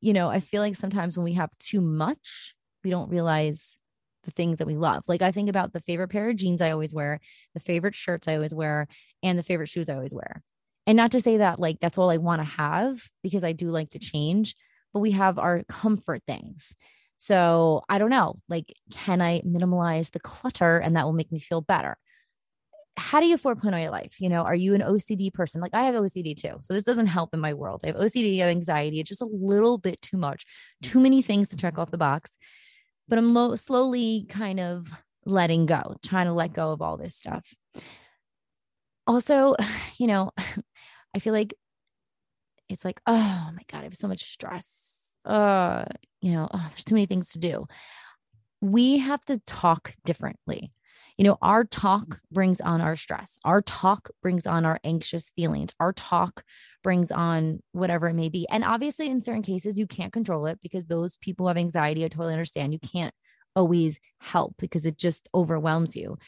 you 0.00 0.12
know, 0.12 0.28
I 0.28 0.40
feel 0.40 0.62
like 0.62 0.76
sometimes 0.76 1.16
when 1.16 1.24
we 1.24 1.34
have 1.34 1.50
too 1.58 1.80
much, 1.80 2.54
we 2.84 2.90
don't 2.90 3.10
realize 3.10 3.76
the 4.24 4.30
things 4.30 4.58
that 4.58 4.66
we 4.66 4.76
love. 4.76 5.04
Like 5.06 5.22
I 5.22 5.32
think 5.32 5.48
about 5.48 5.72
the 5.72 5.80
favorite 5.80 6.08
pair 6.08 6.28
of 6.30 6.36
jeans 6.36 6.60
I 6.60 6.70
always 6.70 6.92
wear, 6.94 7.20
the 7.54 7.60
favorite 7.60 7.94
shirts 7.94 8.28
I 8.28 8.34
always 8.34 8.54
wear, 8.54 8.88
and 9.22 9.38
the 9.38 9.42
favorite 9.42 9.68
shoes 9.68 9.88
I 9.88 9.94
always 9.94 10.14
wear. 10.14 10.42
And 10.86 10.96
not 10.96 11.12
to 11.12 11.20
say 11.20 11.38
that 11.38 11.58
like 11.58 11.78
that's 11.80 11.98
all 11.98 12.10
I 12.10 12.16
want 12.18 12.40
to 12.40 12.44
have 12.44 13.02
because 13.22 13.44
I 13.44 13.52
do 13.52 13.68
like 13.70 13.90
to 13.90 13.98
change, 13.98 14.54
but 14.92 15.00
we 15.00 15.12
have 15.12 15.38
our 15.38 15.62
comfort 15.68 16.22
things. 16.26 16.74
So 17.18 17.82
I 17.88 17.98
don't 17.98 18.10
know, 18.10 18.36
like, 18.48 18.72
can 18.90 19.22
I 19.22 19.40
minimalize 19.40 20.10
the 20.10 20.20
clutter 20.20 20.78
and 20.78 20.96
that 20.96 21.04
will 21.06 21.12
make 21.12 21.32
me 21.32 21.40
feel 21.40 21.60
better? 21.62 21.96
How 22.96 23.20
do 23.20 23.26
you 23.26 23.36
4.0 23.36 23.80
your 23.82 23.90
life? 23.90 24.20
You 24.20 24.28
know, 24.28 24.42
are 24.42 24.54
you 24.54 24.74
an 24.74 24.80
OCD 24.80 25.32
person? 25.32 25.60
Like 25.60 25.74
I 25.74 25.84
have 25.84 25.94
OCD 25.94 26.36
too. 26.36 26.58
So 26.62 26.74
this 26.74 26.84
doesn't 26.84 27.06
help 27.06 27.34
in 27.34 27.40
my 27.40 27.54
world. 27.54 27.82
I 27.84 27.88
have 27.88 27.96
OCD, 27.96 28.36
I 28.36 28.46
have 28.46 28.50
anxiety. 28.50 29.00
It's 29.00 29.08
just 29.08 29.22
a 29.22 29.28
little 29.30 29.78
bit 29.78 30.00
too 30.02 30.16
much, 30.16 30.44
too 30.82 31.00
many 31.00 31.22
things 31.22 31.48
to 31.50 31.56
check 31.56 31.78
off 31.78 31.90
the 31.90 31.98
box. 31.98 32.36
But 33.08 33.18
I'm 33.18 33.34
lo- 33.34 33.56
slowly 33.56 34.26
kind 34.28 34.60
of 34.60 34.90
letting 35.24 35.66
go, 35.66 35.96
trying 36.04 36.26
to 36.26 36.32
let 36.32 36.52
go 36.52 36.72
of 36.72 36.82
all 36.82 36.96
this 36.96 37.16
stuff. 37.16 37.46
Also, 39.06 39.54
you 39.98 40.06
know, 40.06 40.30
I 41.14 41.18
feel 41.18 41.32
like 41.32 41.54
it's 42.68 42.84
like, 42.84 43.00
oh 43.06 43.50
my 43.54 43.62
God, 43.70 43.80
I 43.80 43.84
have 43.84 43.94
so 43.94 44.08
much 44.08 44.24
stress 44.32 44.96
uh, 45.26 45.84
you 46.20 46.32
know, 46.32 46.48
oh, 46.52 46.66
there's 46.70 46.84
too 46.84 46.94
many 46.94 47.06
things 47.06 47.32
to 47.32 47.38
do. 47.38 47.66
We 48.60 48.98
have 48.98 49.24
to 49.26 49.38
talk 49.40 49.94
differently. 50.04 50.72
You 51.16 51.24
know, 51.24 51.38
our 51.40 51.64
talk 51.64 52.20
brings 52.30 52.60
on 52.60 52.80
our 52.82 52.94
stress. 52.94 53.38
Our 53.44 53.62
talk 53.62 54.10
brings 54.22 54.46
on 54.46 54.66
our 54.66 54.78
anxious 54.84 55.30
feelings. 55.30 55.72
Our 55.80 55.94
talk 55.94 56.44
brings 56.82 57.10
on 57.10 57.60
whatever 57.72 58.08
it 58.08 58.14
may 58.14 58.28
be. 58.28 58.46
And 58.50 58.62
obviously, 58.62 59.08
in 59.08 59.22
certain 59.22 59.42
cases, 59.42 59.78
you 59.78 59.86
can't 59.86 60.12
control 60.12 60.46
it 60.46 60.58
because 60.62 60.86
those 60.86 61.16
people 61.16 61.44
who 61.44 61.48
have 61.48 61.56
anxiety, 61.56 62.04
I 62.04 62.08
totally 62.08 62.34
understand. 62.34 62.74
You 62.74 62.80
can't 62.80 63.14
always 63.54 63.98
help 64.20 64.54
because 64.58 64.84
it 64.84 64.98
just 64.98 65.28
overwhelms 65.34 65.96
you. 65.96 66.18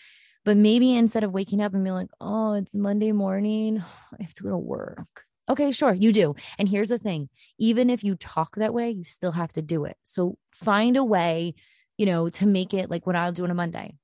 But 0.44 0.56
maybe 0.56 0.96
instead 0.96 1.24
of 1.24 1.32
waking 1.32 1.60
up 1.60 1.74
and 1.74 1.84
being 1.84 1.94
like, 1.94 2.10
oh, 2.20 2.54
it's 2.54 2.74
Monday 2.74 3.12
morning, 3.12 3.84
I 4.18 4.22
have 4.22 4.34
to 4.34 4.42
go 4.42 4.50
to 4.50 4.56
work. 4.56 5.24
Okay, 5.50 5.70
sure, 5.70 5.92
you 5.92 6.12
do. 6.12 6.34
And 6.58 6.68
here's 6.68 6.88
the 6.90 6.98
thing 6.98 7.28
even 7.58 7.90
if 7.90 8.02
you 8.02 8.16
talk 8.16 8.56
that 8.56 8.74
way, 8.74 8.90
you 8.90 9.04
still 9.04 9.32
have 9.32 9.52
to 9.52 9.62
do 9.62 9.84
it. 9.84 9.96
So 10.02 10.36
find 10.52 10.96
a 10.96 11.04
way, 11.04 11.54
you 11.98 12.06
know, 12.06 12.30
to 12.30 12.46
make 12.46 12.72
it 12.72 12.90
like 12.90 13.06
what 13.06 13.16
I'll 13.16 13.32
do 13.32 13.44
on 13.44 13.50
a 13.50 13.54
Monday. 13.54 13.94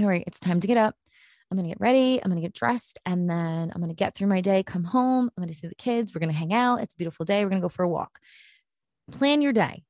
All 0.00 0.06
right, 0.06 0.24
it's 0.26 0.40
time 0.40 0.60
to 0.60 0.66
get 0.66 0.76
up. 0.76 0.96
I'm 1.50 1.56
going 1.56 1.68
to 1.68 1.74
get 1.74 1.80
ready. 1.80 2.20
I'm 2.20 2.30
going 2.30 2.40
to 2.42 2.46
get 2.46 2.54
dressed 2.54 2.98
and 3.06 3.30
then 3.30 3.70
I'm 3.72 3.80
going 3.80 3.88
to 3.88 3.94
get 3.94 4.14
through 4.14 4.26
my 4.26 4.40
day, 4.40 4.64
come 4.64 4.82
home. 4.82 5.30
I'm 5.36 5.42
going 5.42 5.52
to 5.52 5.58
see 5.58 5.68
the 5.68 5.74
kids. 5.76 6.12
We're 6.12 6.18
going 6.20 6.32
to 6.32 6.38
hang 6.38 6.52
out. 6.52 6.80
It's 6.80 6.94
a 6.94 6.96
beautiful 6.96 7.24
day. 7.24 7.44
We're 7.44 7.50
going 7.50 7.62
to 7.62 7.64
go 7.64 7.68
for 7.68 7.84
a 7.84 7.88
walk. 7.88 8.18
Plan 9.12 9.40
your 9.40 9.52
day 9.52 9.84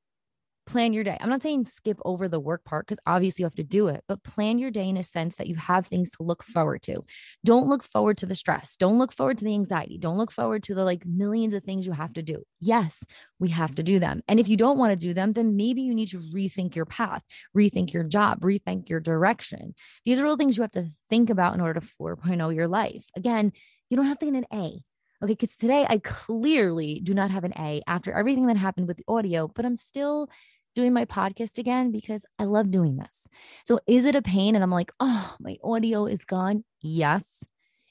plan 0.66 0.92
your 0.92 1.04
day. 1.04 1.16
I'm 1.20 1.28
not 1.28 1.42
saying 1.42 1.64
skip 1.64 1.98
over 2.04 2.28
the 2.28 2.40
work 2.40 2.64
part 2.64 2.86
because 2.86 3.00
obviously 3.06 3.42
you 3.42 3.46
have 3.46 3.54
to 3.56 3.64
do 3.64 3.88
it, 3.88 4.02
but 4.08 4.22
plan 4.22 4.58
your 4.58 4.70
day 4.70 4.88
in 4.88 4.96
a 4.96 5.02
sense 5.02 5.36
that 5.36 5.46
you 5.46 5.56
have 5.56 5.86
things 5.86 6.10
to 6.12 6.22
look 6.22 6.42
forward 6.42 6.82
to. 6.82 7.04
Don't 7.44 7.68
look 7.68 7.82
forward 7.82 8.18
to 8.18 8.26
the 8.26 8.34
stress. 8.34 8.76
Don't 8.76 8.98
look 8.98 9.12
forward 9.12 9.38
to 9.38 9.44
the 9.44 9.54
anxiety. 9.54 9.98
Don't 9.98 10.16
look 10.16 10.30
forward 10.30 10.62
to 10.64 10.74
the 10.74 10.84
like 10.84 11.04
millions 11.06 11.54
of 11.54 11.64
things 11.64 11.86
you 11.86 11.92
have 11.92 12.12
to 12.14 12.22
do. 12.22 12.44
Yes, 12.60 13.04
we 13.38 13.50
have 13.50 13.74
to 13.74 13.82
do 13.82 13.98
them. 13.98 14.22
And 14.28 14.40
if 14.40 14.48
you 14.48 14.56
don't 14.56 14.78
want 14.78 14.92
to 14.92 14.96
do 14.96 15.14
them, 15.14 15.32
then 15.32 15.56
maybe 15.56 15.82
you 15.82 15.94
need 15.94 16.08
to 16.08 16.18
rethink 16.18 16.74
your 16.74 16.86
path, 16.86 17.22
rethink 17.56 17.92
your 17.92 18.04
job, 18.04 18.40
rethink 18.40 18.88
your 18.88 19.00
direction. 19.00 19.74
These 20.04 20.20
are 20.20 20.26
all 20.26 20.36
things 20.36 20.56
you 20.56 20.62
have 20.62 20.72
to 20.72 20.88
think 21.10 21.30
about 21.30 21.54
in 21.54 21.60
order 21.60 21.80
to 21.80 21.86
4.0 22.00 22.54
your 22.54 22.68
life. 22.68 23.04
Again, 23.16 23.52
you 23.90 23.96
don't 23.96 24.06
have 24.06 24.18
to 24.20 24.26
get 24.26 24.34
an 24.34 24.46
A. 24.52 24.82
Okay, 25.22 25.32
because 25.32 25.56
today 25.56 25.86
I 25.88 25.98
clearly 25.98 27.00
do 27.02 27.14
not 27.14 27.30
have 27.30 27.44
an 27.44 27.54
A 27.58 27.82
after 27.86 28.12
everything 28.12 28.46
that 28.48 28.56
happened 28.56 28.88
with 28.88 28.98
the 28.98 29.04
audio, 29.08 29.48
but 29.48 29.64
I'm 29.64 29.76
still 29.76 30.28
doing 30.74 30.92
my 30.92 31.04
podcast 31.04 31.58
again 31.58 31.90
because 31.90 32.24
I 32.38 32.44
love 32.44 32.70
doing 32.70 32.96
this. 32.96 33.26
So 33.64 33.80
is 33.86 34.04
it 34.04 34.16
a 34.16 34.22
pain? 34.22 34.54
And 34.54 34.62
I'm 34.62 34.70
like, 34.70 34.92
oh, 35.00 35.34
my 35.40 35.56
audio 35.62 36.06
is 36.06 36.24
gone. 36.24 36.64
Yes. 36.82 37.24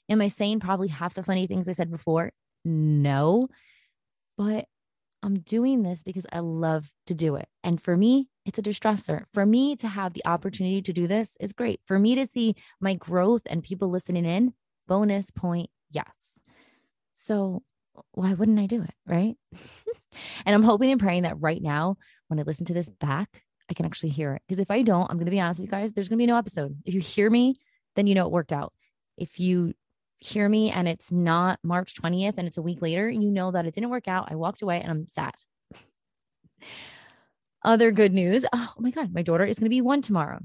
Am 0.08 0.20
I 0.20 0.28
saying 0.28 0.60
probably 0.60 0.88
half 0.88 1.14
the 1.14 1.22
funny 1.22 1.46
things 1.46 1.68
I 1.68 1.72
said 1.72 1.90
before? 1.90 2.30
No. 2.64 3.48
But 4.36 4.66
I'm 5.22 5.38
doing 5.38 5.82
this 5.82 6.02
because 6.02 6.26
I 6.32 6.40
love 6.40 6.90
to 7.06 7.14
do 7.14 7.36
it. 7.36 7.48
And 7.62 7.80
for 7.80 7.96
me, 7.96 8.28
it's 8.44 8.58
a 8.58 8.62
distressor. 8.62 9.24
For 9.32 9.46
me 9.46 9.74
to 9.76 9.88
have 9.88 10.12
the 10.12 10.26
opportunity 10.26 10.82
to 10.82 10.92
do 10.92 11.06
this 11.06 11.36
is 11.40 11.54
great. 11.54 11.80
For 11.86 11.98
me 11.98 12.14
to 12.14 12.26
see 12.26 12.54
my 12.80 12.94
growth 12.94 13.42
and 13.46 13.62
people 13.62 13.88
listening 13.88 14.26
in, 14.26 14.52
bonus 14.86 15.30
point, 15.30 15.70
yes. 15.90 16.40
So 17.14 17.62
why 18.12 18.34
wouldn't 18.34 18.58
I 18.58 18.66
do 18.66 18.82
it? 18.82 18.94
Right. 19.06 19.36
and 20.44 20.54
I'm 20.54 20.62
hoping 20.62 20.90
and 20.90 21.00
praying 21.00 21.22
that 21.22 21.40
right 21.40 21.62
now, 21.62 21.96
when 22.28 22.38
I 22.38 22.42
listen 22.42 22.66
to 22.66 22.74
this 22.74 22.88
back, 22.88 23.42
I 23.70 23.74
can 23.74 23.86
actually 23.86 24.10
hear 24.10 24.34
it. 24.34 24.42
Because 24.46 24.60
if 24.60 24.70
I 24.70 24.82
don't, 24.82 25.10
I'm 25.10 25.16
going 25.16 25.26
to 25.26 25.30
be 25.30 25.40
honest 25.40 25.60
with 25.60 25.68
you 25.68 25.70
guys, 25.70 25.92
there's 25.92 26.08
going 26.08 26.18
to 26.18 26.22
be 26.22 26.26
no 26.26 26.38
episode. 26.38 26.76
If 26.84 26.94
you 26.94 27.00
hear 27.00 27.30
me, 27.30 27.56
then 27.96 28.06
you 28.06 28.14
know 28.14 28.26
it 28.26 28.32
worked 28.32 28.52
out. 28.52 28.72
If 29.16 29.38
you 29.38 29.74
hear 30.18 30.48
me 30.48 30.70
and 30.70 30.88
it's 30.88 31.12
not 31.12 31.58
March 31.62 31.94
20th 31.94 32.34
and 32.36 32.46
it's 32.46 32.56
a 32.56 32.62
week 32.62 32.82
later, 32.82 33.08
you 33.08 33.30
know 33.30 33.50
that 33.50 33.66
it 33.66 33.74
didn't 33.74 33.90
work 33.90 34.08
out. 34.08 34.28
I 34.30 34.36
walked 34.36 34.62
away 34.62 34.80
and 34.80 34.90
I'm 34.90 35.08
sad. 35.08 35.34
Other 37.64 37.92
good 37.92 38.12
news. 38.12 38.44
Oh 38.52 38.72
my 38.78 38.90
God, 38.90 39.14
my 39.14 39.22
daughter 39.22 39.44
is 39.44 39.58
going 39.58 39.66
to 39.66 39.70
be 39.70 39.80
one 39.80 40.02
tomorrow. 40.02 40.40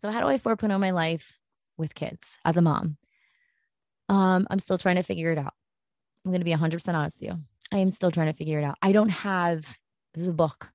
So, 0.00 0.10
how 0.10 0.20
do 0.20 0.26
I 0.26 0.38
4.0 0.38 0.80
my 0.80 0.90
life 0.90 1.38
with 1.76 1.94
kids 1.94 2.38
as 2.44 2.56
a 2.56 2.62
mom? 2.62 2.96
Um, 4.08 4.46
I'm 4.50 4.58
still 4.58 4.78
trying 4.78 4.96
to 4.96 5.02
figure 5.02 5.30
it 5.30 5.38
out. 5.38 5.54
I'm 6.24 6.30
going 6.30 6.40
to 6.40 6.44
be 6.44 6.52
100% 6.52 6.94
honest 6.94 7.20
with 7.20 7.30
you. 7.30 7.38
I 7.72 7.78
am 7.78 7.90
still 7.90 8.10
trying 8.10 8.28
to 8.28 8.36
figure 8.36 8.58
it 8.58 8.64
out. 8.64 8.76
I 8.82 8.92
don't 8.92 9.08
have 9.08 9.66
the 10.14 10.32
book 10.32 10.70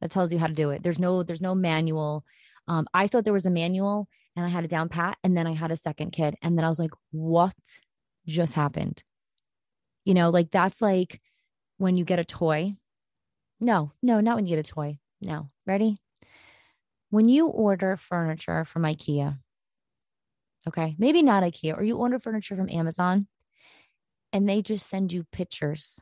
that 0.00 0.10
tells 0.10 0.32
you 0.32 0.38
how 0.38 0.46
to 0.46 0.52
do 0.52 0.70
it. 0.70 0.82
There's 0.82 0.98
no 0.98 1.22
there's 1.22 1.40
no 1.40 1.54
manual. 1.54 2.24
Um, 2.66 2.86
I 2.92 3.06
thought 3.06 3.24
there 3.24 3.32
was 3.32 3.46
a 3.46 3.50
manual 3.50 4.08
and 4.36 4.44
I 4.44 4.48
had 4.48 4.64
a 4.64 4.68
down 4.68 4.88
pat 4.88 5.16
and 5.22 5.36
then 5.36 5.46
I 5.46 5.52
had 5.52 5.70
a 5.70 5.76
second 5.76 6.10
kid 6.10 6.36
and 6.42 6.56
then 6.56 6.64
I 6.64 6.68
was 6.68 6.78
like, 6.78 6.92
what 7.10 7.54
just 8.26 8.54
happened? 8.54 9.02
You 10.04 10.14
know, 10.14 10.30
like 10.30 10.50
that's 10.50 10.82
like 10.82 11.20
when 11.78 11.96
you 11.96 12.04
get 12.04 12.18
a 12.18 12.24
toy. 12.24 12.74
No, 13.60 13.92
no, 14.02 14.20
not 14.20 14.36
when 14.36 14.46
you 14.46 14.56
get 14.56 14.66
a 14.66 14.72
toy. 14.72 14.98
No. 15.20 15.50
Ready? 15.66 15.98
When 17.10 17.28
you 17.28 17.46
order 17.46 17.96
furniture 17.96 18.64
from 18.64 18.82
IKEA, 18.82 19.38
okay, 20.66 20.94
maybe 20.98 21.22
not 21.22 21.42
IKEA, 21.42 21.76
or 21.76 21.82
you 21.82 21.96
order 21.96 22.18
furniture 22.18 22.56
from 22.56 22.70
Amazon 22.70 23.26
and 24.32 24.48
they 24.48 24.62
just 24.62 24.88
send 24.88 25.12
you 25.12 25.24
pictures. 25.32 26.00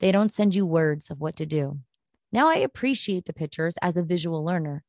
They 0.00 0.12
don't 0.12 0.32
send 0.32 0.54
you 0.54 0.64
words 0.64 1.10
of 1.10 1.20
what 1.20 1.36
to 1.36 1.46
do. 1.46 1.78
Now, 2.32 2.48
I 2.48 2.56
appreciate 2.56 3.26
the 3.26 3.32
pictures 3.32 3.76
as 3.82 3.96
a 3.96 4.02
visual 4.02 4.44
learner, 4.44 4.84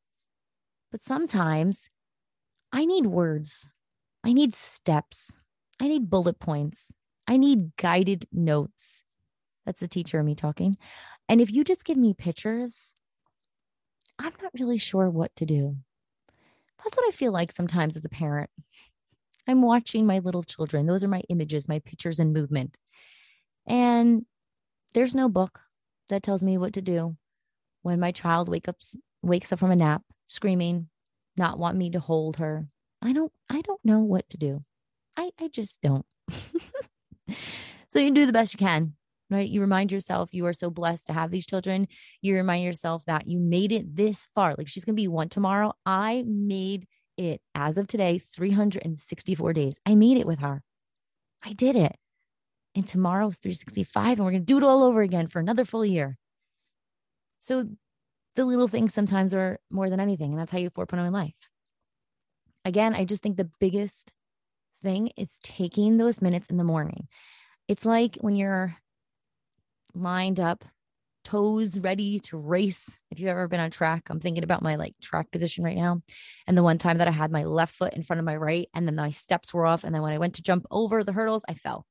but 0.90 1.00
sometimes 1.00 1.90
I 2.72 2.84
need 2.84 3.06
words. 3.06 3.68
I 4.24 4.32
need 4.32 4.54
steps. 4.54 5.36
I 5.80 5.88
need 5.88 6.08
bullet 6.08 6.38
points. 6.38 6.92
I 7.26 7.36
need 7.36 7.76
guided 7.76 8.26
notes. 8.32 9.02
That's 9.66 9.80
the 9.80 9.88
teacher 9.88 10.18
of 10.18 10.26
me 10.26 10.34
talking. 10.34 10.76
And 11.28 11.40
if 11.40 11.50
you 11.50 11.64
just 11.64 11.84
give 11.84 11.96
me 11.96 12.14
pictures, 12.14 12.92
I'm 14.18 14.32
not 14.42 14.52
really 14.58 14.78
sure 14.78 15.10
what 15.10 15.34
to 15.36 15.46
do. 15.46 15.76
That's 16.82 16.96
what 16.96 17.08
I 17.08 17.10
feel 17.10 17.32
like 17.32 17.52
sometimes 17.52 17.96
as 17.96 18.04
a 18.04 18.08
parent. 18.08 18.50
I'm 19.48 19.62
watching 19.62 20.06
my 20.06 20.18
little 20.20 20.42
children. 20.42 20.86
Those 20.86 21.04
are 21.04 21.08
my 21.08 21.22
images, 21.28 21.68
my 21.68 21.80
pictures 21.80 22.18
and 22.18 22.32
movement. 22.32 22.76
And 23.66 24.24
there's 24.94 25.14
no 25.14 25.28
book 25.28 25.60
that 26.08 26.22
tells 26.22 26.42
me 26.42 26.58
what 26.58 26.74
to 26.74 26.82
do 26.82 27.16
when 27.82 28.00
my 28.00 28.12
child 28.12 28.48
wake 28.48 28.68
up 28.68 28.76
wakes 29.22 29.52
up 29.52 29.58
from 29.58 29.70
a 29.70 29.76
nap 29.76 30.02
screaming, 30.26 30.88
not 31.36 31.58
want 31.58 31.76
me 31.76 31.90
to 31.90 32.00
hold 32.00 32.36
her. 32.36 32.66
I 33.00 33.12
don't 33.12 33.32
I 33.50 33.60
don't 33.62 33.84
know 33.84 34.00
what 34.00 34.28
to 34.30 34.38
do. 34.38 34.64
I 35.16 35.30
I 35.40 35.48
just 35.48 35.80
don't. 35.82 36.06
so 37.88 37.98
you 37.98 38.12
do 38.12 38.26
the 38.26 38.32
best 38.32 38.54
you 38.54 38.58
can, 38.58 38.94
right? 39.30 39.48
You 39.48 39.60
remind 39.60 39.92
yourself 39.92 40.30
you 40.32 40.46
are 40.46 40.52
so 40.52 40.70
blessed 40.70 41.08
to 41.08 41.12
have 41.12 41.30
these 41.30 41.46
children. 41.46 41.88
You 42.20 42.34
remind 42.34 42.64
yourself 42.64 43.04
that 43.06 43.26
you 43.26 43.38
made 43.38 43.72
it 43.72 43.96
this 43.96 44.26
far. 44.34 44.54
Like 44.56 44.68
she's 44.68 44.84
going 44.84 44.96
to 44.96 45.02
be 45.02 45.08
one 45.08 45.28
tomorrow. 45.28 45.72
I 45.84 46.24
made 46.26 46.86
it 47.16 47.40
as 47.54 47.78
of 47.78 47.86
today 47.86 48.18
364 48.18 49.52
days. 49.52 49.80
I 49.86 49.94
made 49.94 50.16
it 50.16 50.26
with 50.26 50.40
her. 50.40 50.62
I 51.42 51.52
did 51.52 51.76
it. 51.76 51.96
And 52.74 52.88
tomorrow's 52.88 53.38
365 53.38 54.18
and 54.18 54.24
we're 54.24 54.32
going 54.32 54.42
to 54.42 54.46
do 54.46 54.58
it 54.58 54.62
all 54.62 54.82
over 54.82 55.02
again 55.02 55.28
for 55.28 55.40
another 55.40 55.64
full 55.64 55.84
year. 55.84 56.16
So 57.38 57.68
the 58.34 58.44
little 58.44 58.68
things 58.68 58.94
sometimes 58.94 59.34
are 59.34 59.58
more 59.70 59.90
than 59.90 60.00
anything. 60.00 60.30
And 60.30 60.40
that's 60.40 60.52
how 60.52 60.58
you 60.58 60.70
4.0 60.70 61.06
in 61.06 61.12
life. 61.12 61.34
Again, 62.64 62.94
I 62.94 63.04
just 63.04 63.22
think 63.22 63.36
the 63.36 63.50
biggest 63.60 64.12
thing 64.82 65.10
is 65.16 65.38
taking 65.42 65.96
those 65.96 66.22
minutes 66.22 66.48
in 66.48 66.56
the 66.56 66.64
morning. 66.64 67.08
It's 67.68 67.84
like 67.84 68.16
when 68.20 68.36
you're 68.36 68.76
lined 69.94 70.40
up, 70.40 70.64
toes 71.24 71.78
ready 71.78 72.20
to 72.20 72.36
race. 72.36 72.98
If 73.10 73.20
you've 73.20 73.28
ever 73.28 73.48
been 73.48 73.60
on 73.60 73.70
track, 73.70 74.08
I'm 74.08 74.20
thinking 74.20 74.44
about 74.44 74.62
my 74.62 74.76
like 74.76 74.94
track 75.00 75.30
position 75.30 75.64
right 75.64 75.76
now. 75.76 76.02
And 76.46 76.56
the 76.56 76.62
one 76.62 76.78
time 76.78 76.98
that 76.98 77.08
I 77.08 77.12
had 77.12 77.30
my 77.30 77.44
left 77.44 77.74
foot 77.74 77.94
in 77.94 78.02
front 78.02 78.18
of 78.18 78.26
my 78.26 78.36
right, 78.36 78.68
and 78.74 78.86
then 78.86 78.96
my 78.96 79.10
steps 79.10 79.52
were 79.52 79.66
off. 79.66 79.84
And 79.84 79.94
then 79.94 80.02
when 80.02 80.12
I 80.12 80.18
went 80.18 80.34
to 80.34 80.42
jump 80.42 80.66
over 80.70 81.04
the 81.04 81.12
hurdles, 81.12 81.44
I 81.48 81.54
fell. 81.54 81.86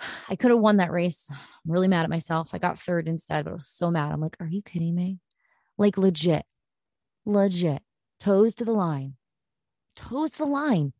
I 0.28 0.36
could 0.36 0.50
have 0.50 0.60
won 0.60 0.78
that 0.78 0.92
race. 0.92 1.26
I'm 1.30 1.70
really 1.70 1.88
mad 1.88 2.04
at 2.04 2.10
myself. 2.10 2.50
I 2.52 2.58
got 2.58 2.78
third 2.78 3.08
instead, 3.08 3.44
but 3.44 3.50
I 3.50 3.54
was 3.54 3.68
so 3.68 3.90
mad. 3.90 4.12
I'm 4.12 4.20
like, 4.20 4.36
are 4.40 4.46
you 4.46 4.62
kidding 4.62 4.94
me? 4.94 5.18
Like 5.78 5.96
legit, 5.96 6.44
legit, 7.24 7.82
toes 8.20 8.54
to 8.56 8.64
the 8.64 8.72
line, 8.72 9.16
toes 9.96 10.32
to 10.32 10.38
the 10.38 10.44
line. 10.44 10.92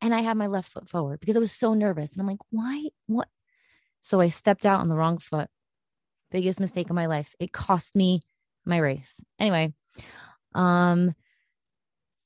And 0.00 0.14
I 0.14 0.20
had 0.20 0.36
my 0.36 0.48
left 0.48 0.70
foot 0.70 0.88
forward 0.88 1.20
because 1.20 1.36
I 1.36 1.40
was 1.40 1.52
so 1.52 1.72
nervous. 1.72 2.12
And 2.12 2.20
I'm 2.20 2.26
like, 2.26 2.40
why? 2.50 2.88
What? 3.06 3.28
So 4.02 4.20
I 4.20 4.28
stepped 4.28 4.66
out 4.66 4.80
on 4.80 4.88
the 4.88 4.96
wrong 4.96 5.16
foot. 5.16 5.48
Biggest 6.34 6.58
mistake 6.58 6.90
of 6.90 6.96
my 6.96 7.06
life. 7.06 7.32
It 7.38 7.52
cost 7.52 7.94
me 7.94 8.20
my 8.64 8.78
race. 8.78 9.20
Anyway, 9.38 9.72
um, 10.52 11.14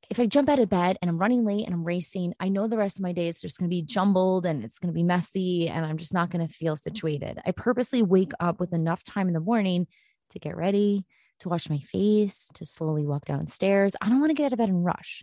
if 0.09 0.19
I 0.19 0.25
jump 0.25 0.49
out 0.49 0.59
of 0.59 0.71
bed 0.71 0.97
and 1.03 1.11
I'm 1.11 1.19
running 1.19 1.45
late 1.45 1.67
and 1.67 1.75
I'm 1.75 1.85
racing, 1.85 2.33
I 2.41 2.49
know 2.49 2.67
the 2.67 2.79
rest 2.79 2.97
of 2.97 3.03
my 3.03 3.13
day 3.13 3.29
is 3.29 3.39
just 3.39 3.59
going 3.59 3.69
to 3.69 3.75
be 3.75 3.83
jumbled 3.83 4.47
and 4.47 4.65
it's 4.65 4.79
going 4.79 4.91
to 4.91 4.97
be 4.97 5.03
messy 5.03 5.69
and 5.69 5.85
I'm 5.85 5.99
just 5.99 6.15
not 6.15 6.31
going 6.31 6.47
to 6.47 6.51
feel 6.51 6.75
situated. 6.75 7.39
I 7.45 7.51
purposely 7.51 8.01
wake 8.01 8.33
up 8.41 8.61
with 8.61 8.73
enough 8.73 9.03
time 9.03 9.29
in 9.29 9.35
the 9.35 9.41
morning 9.41 9.87
to 10.31 10.39
get 10.39 10.57
ready, 10.57 11.05
to 11.41 11.51
wash 11.51 11.69
my 11.69 11.81
face, 11.81 12.49
to 12.55 12.65
slowly 12.65 13.05
walk 13.05 13.27
downstairs. 13.27 13.95
I 14.01 14.09
don't 14.09 14.21
want 14.21 14.31
to 14.31 14.35
get 14.35 14.47
out 14.47 14.55
of 14.55 14.59
bed 14.59 14.71
and 14.71 14.87
rush. 14.87 15.23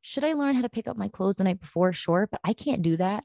Should 0.00 0.24
I 0.24 0.32
learn 0.32 0.54
how 0.54 0.62
to 0.62 0.70
pick 0.70 0.88
up 0.88 0.96
my 0.96 1.08
clothes 1.08 1.34
the 1.34 1.44
night 1.44 1.60
before? 1.60 1.92
Sure, 1.92 2.26
but 2.30 2.40
I 2.42 2.54
can't 2.54 2.80
do 2.80 2.96
that 2.96 3.24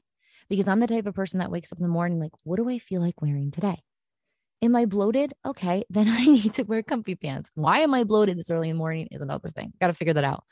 because 0.50 0.68
I'm 0.68 0.80
the 0.80 0.86
type 0.86 1.06
of 1.06 1.14
person 1.14 1.38
that 1.38 1.50
wakes 1.50 1.72
up 1.72 1.78
in 1.78 1.84
the 1.84 1.88
morning 1.88 2.20
like, 2.20 2.32
what 2.44 2.56
do 2.56 2.68
I 2.68 2.76
feel 2.76 3.00
like 3.00 3.22
wearing 3.22 3.50
today? 3.50 3.82
Am 4.62 4.76
I 4.76 4.84
bloated? 4.84 5.32
Okay, 5.44 5.84
then 5.90 6.08
I 6.08 6.24
need 6.24 6.54
to 6.54 6.64
wear 6.64 6.82
comfy 6.82 7.14
pants. 7.14 7.50
Why 7.54 7.80
am 7.80 7.94
I 7.94 8.04
bloated 8.04 8.38
this 8.38 8.50
early 8.50 8.68
in 8.68 8.76
the 8.76 8.78
morning 8.78 9.08
is 9.10 9.22
another 9.22 9.48
thing. 9.48 9.72
Got 9.80 9.88
to 9.88 9.94
figure 9.94 10.14
that 10.14 10.24
out. 10.24 10.44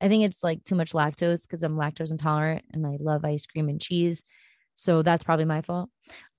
I 0.00 0.08
think 0.08 0.24
it's 0.24 0.42
like 0.44 0.64
too 0.64 0.76
much 0.76 0.92
lactose 0.92 1.42
because 1.42 1.62
I'm 1.62 1.76
lactose 1.76 2.12
intolerant 2.12 2.64
and 2.72 2.86
I 2.86 2.98
love 3.00 3.24
ice 3.24 3.46
cream 3.46 3.68
and 3.68 3.80
cheese. 3.80 4.22
So 4.74 5.02
that's 5.02 5.24
probably 5.24 5.44
my 5.44 5.62
fault. 5.62 5.90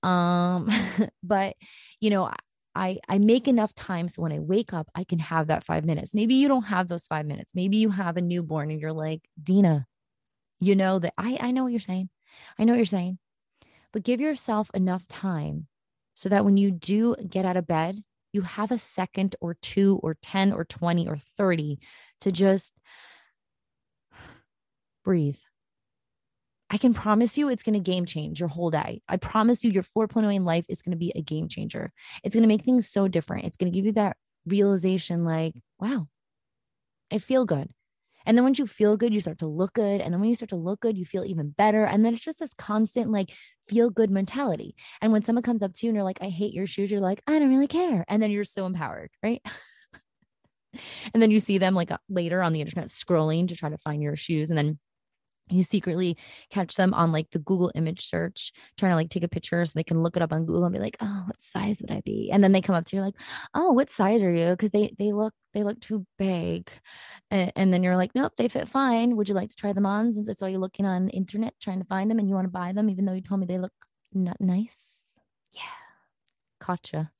Um, 0.02 0.70
but 1.22 1.56
you 2.00 2.08
know, 2.10 2.30
I 2.74 2.98
I 3.08 3.18
make 3.18 3.48
enough 3.48 3.74
time 3.74 4.08
so 4.08 4.22
when 4.22 4.32
I 4.32 4.38
wake 4.38 4.72
up, 4.72 4.88
I 4.94 5.04
can 5.04 5.18
have 5.18 5.48
that 5.48 5.64
five 5.64 5.84
minutes. 5.84 6.14
Maybe 6.14 6.36
you 6.36 6.48
don't 6.48 6.64
have 6.64 6.88
those 6.88 7.06
five 7.06 7.26
minutes. 7.26 7.52
Maybe 7.54 7.76
you 7.76 7.90
have 7.90 8.16
a 8.16 8.22
newborn 8.22 8.70
and 8.70 8.80
you're 8.80 8.92
like, 8.92 9.22
Dina, 9.42 9.86
you 10.58 10.74
know 10.74 10.98
that 10.98 11.12
I 11.18 11.36
I 11.40 11.50
know 11.50 11.64
what 11.64 11.72
you're 11.72 11.80
saying. 11.80 12.08
I 12.58 12.64
know 12.64 12.72
what 12.72 12.78
you're 12.78 12.86
saying. 12.86 13.18
But 13.92 14.04
give 14.04 14.20
yourself 14.20 14.70
enough 14.72 15.06
time 15.06 15.66
so 16.20 16.28
that 16.28 16.44
when 16.44 16.58
you 16.58 16.70
do 16.70 17.16
get 17.26 17.46
out 17.46 17.56
of 17.56 17.66
bed, 17.66 18.04
you 18.34 18.42
have 18.42 18.70
a 18.70 18.76
second 18.76 19.36
or 19.40 19.54
two 19.54 19.98
or 20.02 20.18
10 20.20 20.52
or 20.52 20.66
20 20.66 21.08
or 21.08 21.16
30 21.16 21.78
to 22.20 22.30
just 22.30 22.74
breathe. 25.02 25.38
I 26.68 26.76
can 26.76 26.92
promise 26.92 27.38
you 27.38 27.48
it's 27.48 27.62
going 27.62 27.72
to 27.72 27.90
game 27.90 28.04
change 28.04 28.38
your 28.38 28.50
whole 28.50 28.68
day. 28.68 29.00
I 29.08 29.16
promise 29.16 29.64
you 29.64 29.70
your 29.70 29.82
4.0 29.82 30.34
in 30.34 30.44
life 30.44 30.66
is 30.68 30.82
going 30.82 30.92
to 30.92 30.98
be 30.98 31.10
a 31.16 31.22
game 31.22 31.48
changer. 31.48 31.90
It's 32.22 32.34
going 32.34 32.42
to 32.42 32.48
make 32.48 32.64
things 32.64 32.86
so 32.86 33.08
different. 33.08 33.46
It's 33.46 33.56
going 33.56 33.72
to 33.72 33.74
give 33.74 33.86
you 33.86 33.92
that 33.92 34.18
realization 34.44 35.24
like, 35.24 35.54
wow, 35.78 36.06
I 37.10 37.16
feel 37.16 37.46
good. 37.46 37.70
And 38.26 38.36
then 38.36 38.44
once 38.44 38.58
you 38.58 38.66
feel 38.66 38.96
good, 38.96 39.12
you 39.14 39.20
start 39.20 39.38
to 39.38 39.46
look 39.46 39.74
good. 39.74 40.00
And 40.00 40.12
then 40.12 40.20
when 40.20 40.28
you 40.28 40.34
start 40.34 40.50
to 40.50 40.56
look 40.56 40.80
good, 40.80 40.98
you 40.98 41.04
feel 41.04 41.24
even 41.24 41.50
better. 41.50 41.84
And 41.84 42.04
then 42.04 42.14
it's 42.14 42.24
just 42.24 42.38
this 42.38 42.54
constant 42.54 43.10
like 43.10 43.32
feel 43.68 43.90
good 43.90 44.10
mentality. 44.10 44.74
And 45.00 45.12
when 45.12 45.22
someone 45.22 45.42
comes 45.42 45.62
up 45.62 45.72
to 45.74 45.86
you 45.86 45.90
and 45.90 45.96
you're 45.96 46.04
like, 46.04 46.18
I 46.20 46.28
hate 46.28 46.54
your 46.54 46.66
shoes, 46.66 46.90
you're 46.90 47.00
like, 47.00 47.22
I 47.26 47.38
don't 47.38 47.50
really 47.50 47.66
care. 47.66 48.04
And 48.08 48.22
then 48.22 48.30
you're 48.30 48.44
so 48.44 48.66
empowered, 48.66 49.10
right? 49.22 49.42
and 51.14 51.22
then 51.22 51.30
you 51.30 51.40
see 51.40 51.58
them 51.58 51.74
like 51.74 51.90
later 52.08 52.42
on 52.42 52.52
the 52.52 52.60
internet 52.60 52.88
scrolling 52.88 53.48
to 53.48 53.56
try 53.56 53.68
to 53.68 53.78
find 53.78 54.02
your 54.02 54.16
shoes. 54.16 54.50
And 54.50 54.58
then 54.58 54.78
you 55.50 55.62
secretly 55.62 56.16
catch 56.50 56.76
them 56.76 56.94
on 56.94 57.12
like 57.12 57.30
the 57.30 57.38
Google 57.38 57.72
image 57.74 58.06
search, 58.06 58.52
trying 58.76 58.92
to 58.92 58.96
like 58.96 59.10
take 59.10 59.22
a 59.22 59.28
picture 59.28 59.64
so 59.64 59.72
they 59.74 59.84
can 59.84 60.02
look 60.02 60.16
it 60.16 60.22
up 60.22 60.32
on 60.32 60.44
Google 60.44 60.64
and 60.64 60.74
be 60.74 60.80
like, 60.80 60.96
oh, 61.00 61.24
what 61.26 61.40
size 61.40 61.80
would 61.80 61.90
I 61.90 62.00
be? 62.04 62.30
And 62.32 62.42
then 62.42 62.52
they 62.52 62.60
come 62.60 62.74
up 62.74 62.84
to 62.86 62.96
you 62.96 63.02
like, 63.02 63.14
oh, 63.54 63.72
what 63.72 63.90
size 63.90 64.22
are 64.22 64.32
you? 64.32 64.50
Because 64.50 64.70
they 64.70 64.94
they 64.98 65.12
look 65.12 65.34
they 65.52 65.64
look 65.64 65.80
too 65.80 66.06
big, 66.18 66.70
and, 67.30 67.52
and, 67.56 67.72
then 67.72 67.82
you're 67.82 67.96
like, 67.96 68.14
nope, 68.14 68.32
they 68.36 68.48
fit 68.48 68.68
fine. 68.68 69.16
Would 69.16 69.28
you 69.28 69.34
like 69.34 69.50
to 69.50 69.56
try 69.56 69.72
them 69.72 69.86
on? 69.86 70.12
Since 70.12 70.28
I 70.28 70.32
saw 70.32 70.46
you 70.46 70.58
looking 70.58 70.86
on 70.86 71.08
internet 71.08 71.54
trying 71.60 71.80
to 71.80 71.86
find 71.86 72.10
them 72.10 72.18
and 72.18 72.28
you 72.28 72.34
want 72.34 72.44
to 72.44 72.50
buy 72.50 72.72
them, 72.72 72.88
even 72.88 73.04
though 73.04 73.14
you 73.14 73.20
told 73.20 73.40
me 73.40 73.46
they 73.46 73.58
look 73.58 73.72
not 74.12 74.40
nice. 74.40 74.86
Yeah, 75.52 75.62
gotcha. 76.64 77.10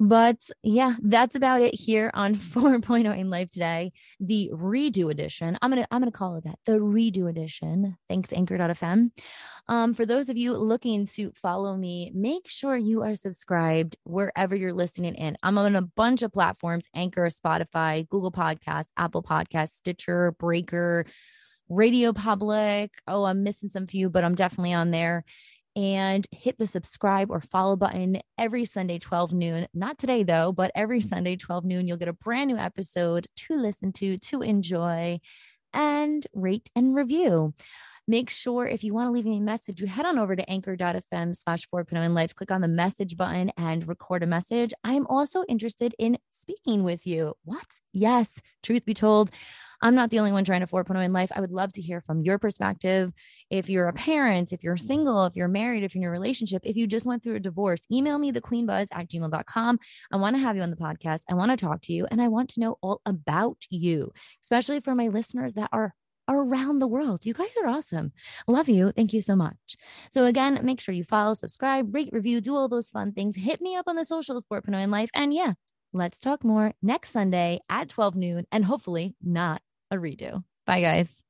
But 0.00 0.36
yeah, 0.62 0.94
that's 1.02 1.34
about 1.34 1.60
it 1.60 1.74
here 1.74 2.10
on 2.14 2.34
4.0 2.36 3.18
in 3.18 3.30
life 3.30 3.50
today. 3.50 3.90
The 4.20 4.50
redo 4.54 5.10
edition. 5.10 5.58
I'm 5.60 5.70
gonna 5.70 5.86
I'm 5.90 6.00
gonna 6.00 6.12
call 6.12 6.36
it 6.36 6.44
that. 6.44 6.58
The 6.66 6.78
redo 6.78 7.28
edition. 7.28 7.96
Thanks, 8.08 8.32
Anchor.fm. 8.32 9.10
Um, 9.66 9.92
for 9.92 10.06
those 10.06 10.28
of 10.28 10.36
you 10.36 10.56
looking 10.56 11.06
to 11.08 11.30
follow 11.32 11.76
me, 11.76 12.10
make 12.14 12.48
sure 12.48 12.76
you 12.76 13.02
are 13.02 13.14
subscribed 13.14 13.96
wherever 14.04 14.54
you're 14.56 14.72
listening 14.72 15.14
in. 15.14 15.36
I'm 15.42 15.58
on 15.58 15.74
a 15.74 15.82
bunch 15.82 16.22
of 16.22 16.32
platforms: 16.32 16.86
Anchor, 16.94 17.26
Spotify, 17.26 18.08
Google 18.08 18.32
Podcasts, 18.32 18.88
Apple 18.96 19.22
Podcasts, 19.22 19.70
Stitcher, 19.70 20.32
Breaker. 20.38 21.06
Radio 21.70 22.14
Public. 22.14 22.92
Oh, 23.06 23.24
I'm 23.24 23.42
missing 23.42 23.68
some 23.68 23.86
few, 23.86 24.08
but 24.08 24.24
I'm 24.24 24.34
definitely 24.34 24.72
on 24.72 24.90
there 24.90 25.22
and 25.78 26.26
hit 26.32 26.58
the 26.58 26.66
subscribe 26.66 27.30
or 27.30 27.40
follow 27.40 27.76
button 27.76 28.20
every 28.36 28.64
Sunday, 28.64 28.98
12 28.98 29.32
noon. 29.32 29.68
Not 29.72 29.96
today, 29.96 30.24
though, 30.24 30.50
but 30.50 30.72
every 30.74 30.98
mm-hmm. 30.98 31.08
Sunday, 31.08 31.36
12 31.36 31.64
noon, 31.64 31.86
you'll 31.86 31.96
get 31.96 32.08
a 32.08 32.12
brand 32.12 32.48
new 32.48 32.56
episode 32.56 33.28
to 33.36 33.54
listen 33.54 33.92
to, 33.92 34.18
to 34.18 34.42
enjoy, 34.42 35.20
and 35.72 36.26
rate 36.34 36.68
and 36.74 36.96
review. 36.96 37.54
Make 38.08 38.28
sure 38.28 38.66
if 38.66 38.82
you 38.82 38.92
want 38.92 39.06
to 39.06 39.12
leave 39.12 39.26
me 39.26 39.36
a 39.36 39.40
message, 39.40 39.80
you 39.80 39.86
head 39.86 40.04
on 40.04 40.18
over 40.18 40.34
to 40.34 40.50
anchor.fm 40.50 41.36
slash 41.36 41.68
4.0 41.72 42.04
in 42.04 42.12
life, 42.12 42.34
click 42.34 42.50
on 42.50 42.60
the 42.60 42.66
message 42.66 43.16
button 43.16 43.52
and 43.56 43.86
record 43.86 44.24
a 44.24 44.26
message. 44.26 44.72
I'm 44.82 45.06
also 45.06 45.44
interested 45.48 45.94
in 45.96 46.18
speaking 46.32 46.82
with 46.82 47.06
you. 47.06 47.34
What? 47.44 47.66
Yes, 47.92 48.40
truth 48.64 48.84
be 48.84 48.94
told, 48.94 49.30
I'm 49.80 49.94
not 49.94 50.10
the 50.10 50.18
only 50.18 50.32
one 50.32 50.44
trying 50.44 50.60
to 50.60 50.66
4.0 50.66 51.04
in 51.04 51.12
life. 51.12 51.30
I 51.34 51.40
would 51.40 51.52
love 51.52 51.72
to 51.74 51.82
hear 51.82 52.00
from 52.00 52.22
your 52.22 52.38
perspective. 52.38 53.12
If 53.50 53.70
you're 53.70 53.88
a 53.88 53.92
parent, 53.92 54.52
if 54.52 54.62
you're 54.62 54.76
mm-hmm. 54.76 54.86
single, 54.86 55.26
if 55.26 55.36
you're 55.36 55.48
married, 55.48 55.84
if 55.84 55.94
you're 55.94 56.02
in 56.02 56.08
a 56.08 56.10
relationship, 56.10 56.62
if 56.64 56.76
you 56.76 56.86
just 56.86 57.06
went 57.06 57.22
through 57.22 57.36
a 57.36 57.40
divorce, 57.40 57.82
email 57.90 58.18
me 58.18 58.30
the 58.30 58.40
queenbuzz 58.40 58.88
at 58.92 59.08
gmail.com. 59.08 59.78
I 60.12 60.16
want 60.16 60.36
to 60.36 60.40
have 60.40 60.56
you 60.56 60.62
on 60.62 60.70
the 60.70 60.76
podcast. 60.76 61.22
I 61.30 61.34
want 61.34 61.50
to 61.50 61.56
talk 61.56 61.82
to 61.82 61.92
you 61.92 62.06
and 62.10 62.20
I 62.20 62.28
want 62.28 62.50
to 62.50 62.60
know 62.60 62.78
all 62.82 63.00
about 63.06 63.58
you, 63.70 64.12
especially 64.42 64.80
for 64.80 64.94
my 64.94 65.08
listeners 65.08 65.54
that 65.54 65.70
are 65.72 65.94
around 66.28 66.78
the 66.78 66.86
world. 66.86 67.24
You 67.24 67.32
guys 67.32 67.48
are 67.62 67.68
awesome. 67.68 68.12
Love 68.46 68.68
you. 68.68 68.92
Thank 68.92 69.12
you 69.12 69.20
so 69.20 69.34
much. 69.34 69.56
So, 70.10 70.24
again, 70.24 70.60
make 70.62 70.80
sure 70.80 70.94
you 70.94 71.04
follow, 71.04 71.34
subscribe, 71.34 71.94
rate, 71.94 72.10
review, 72.12 72.40
do 72.40 72.54
all 72.54 72.68
those 72.68 72.90
fun 72.90 73.12
things. 73.12 73.36
Hit 73.36 73.60
me 73.60 73.76
up 73.76 73.86
on 73.88 73.96
the 73.96 74.04
socials, 74.04 74.44
4.0 74.52 74.82
in 74.82 74.90
life. 74.90 75.08
And 75.14 75.32
yeah, 75.32 75.54
let's 75.92 76.18
talk 76.18 76.44
more 76.44 76.74
next 76.82 77.10
Sunday 77.10 77.60
at 77.68 77.88
12 77.88 78.14
noon 78.14 78.46
and 78.52 78.64
hopefully 78.64 79.14
not 79.22 79.62
a 79.90 79.96
redo. 79.96 80.44
Bye, 80.66 80.80
guys. 80.80 81.22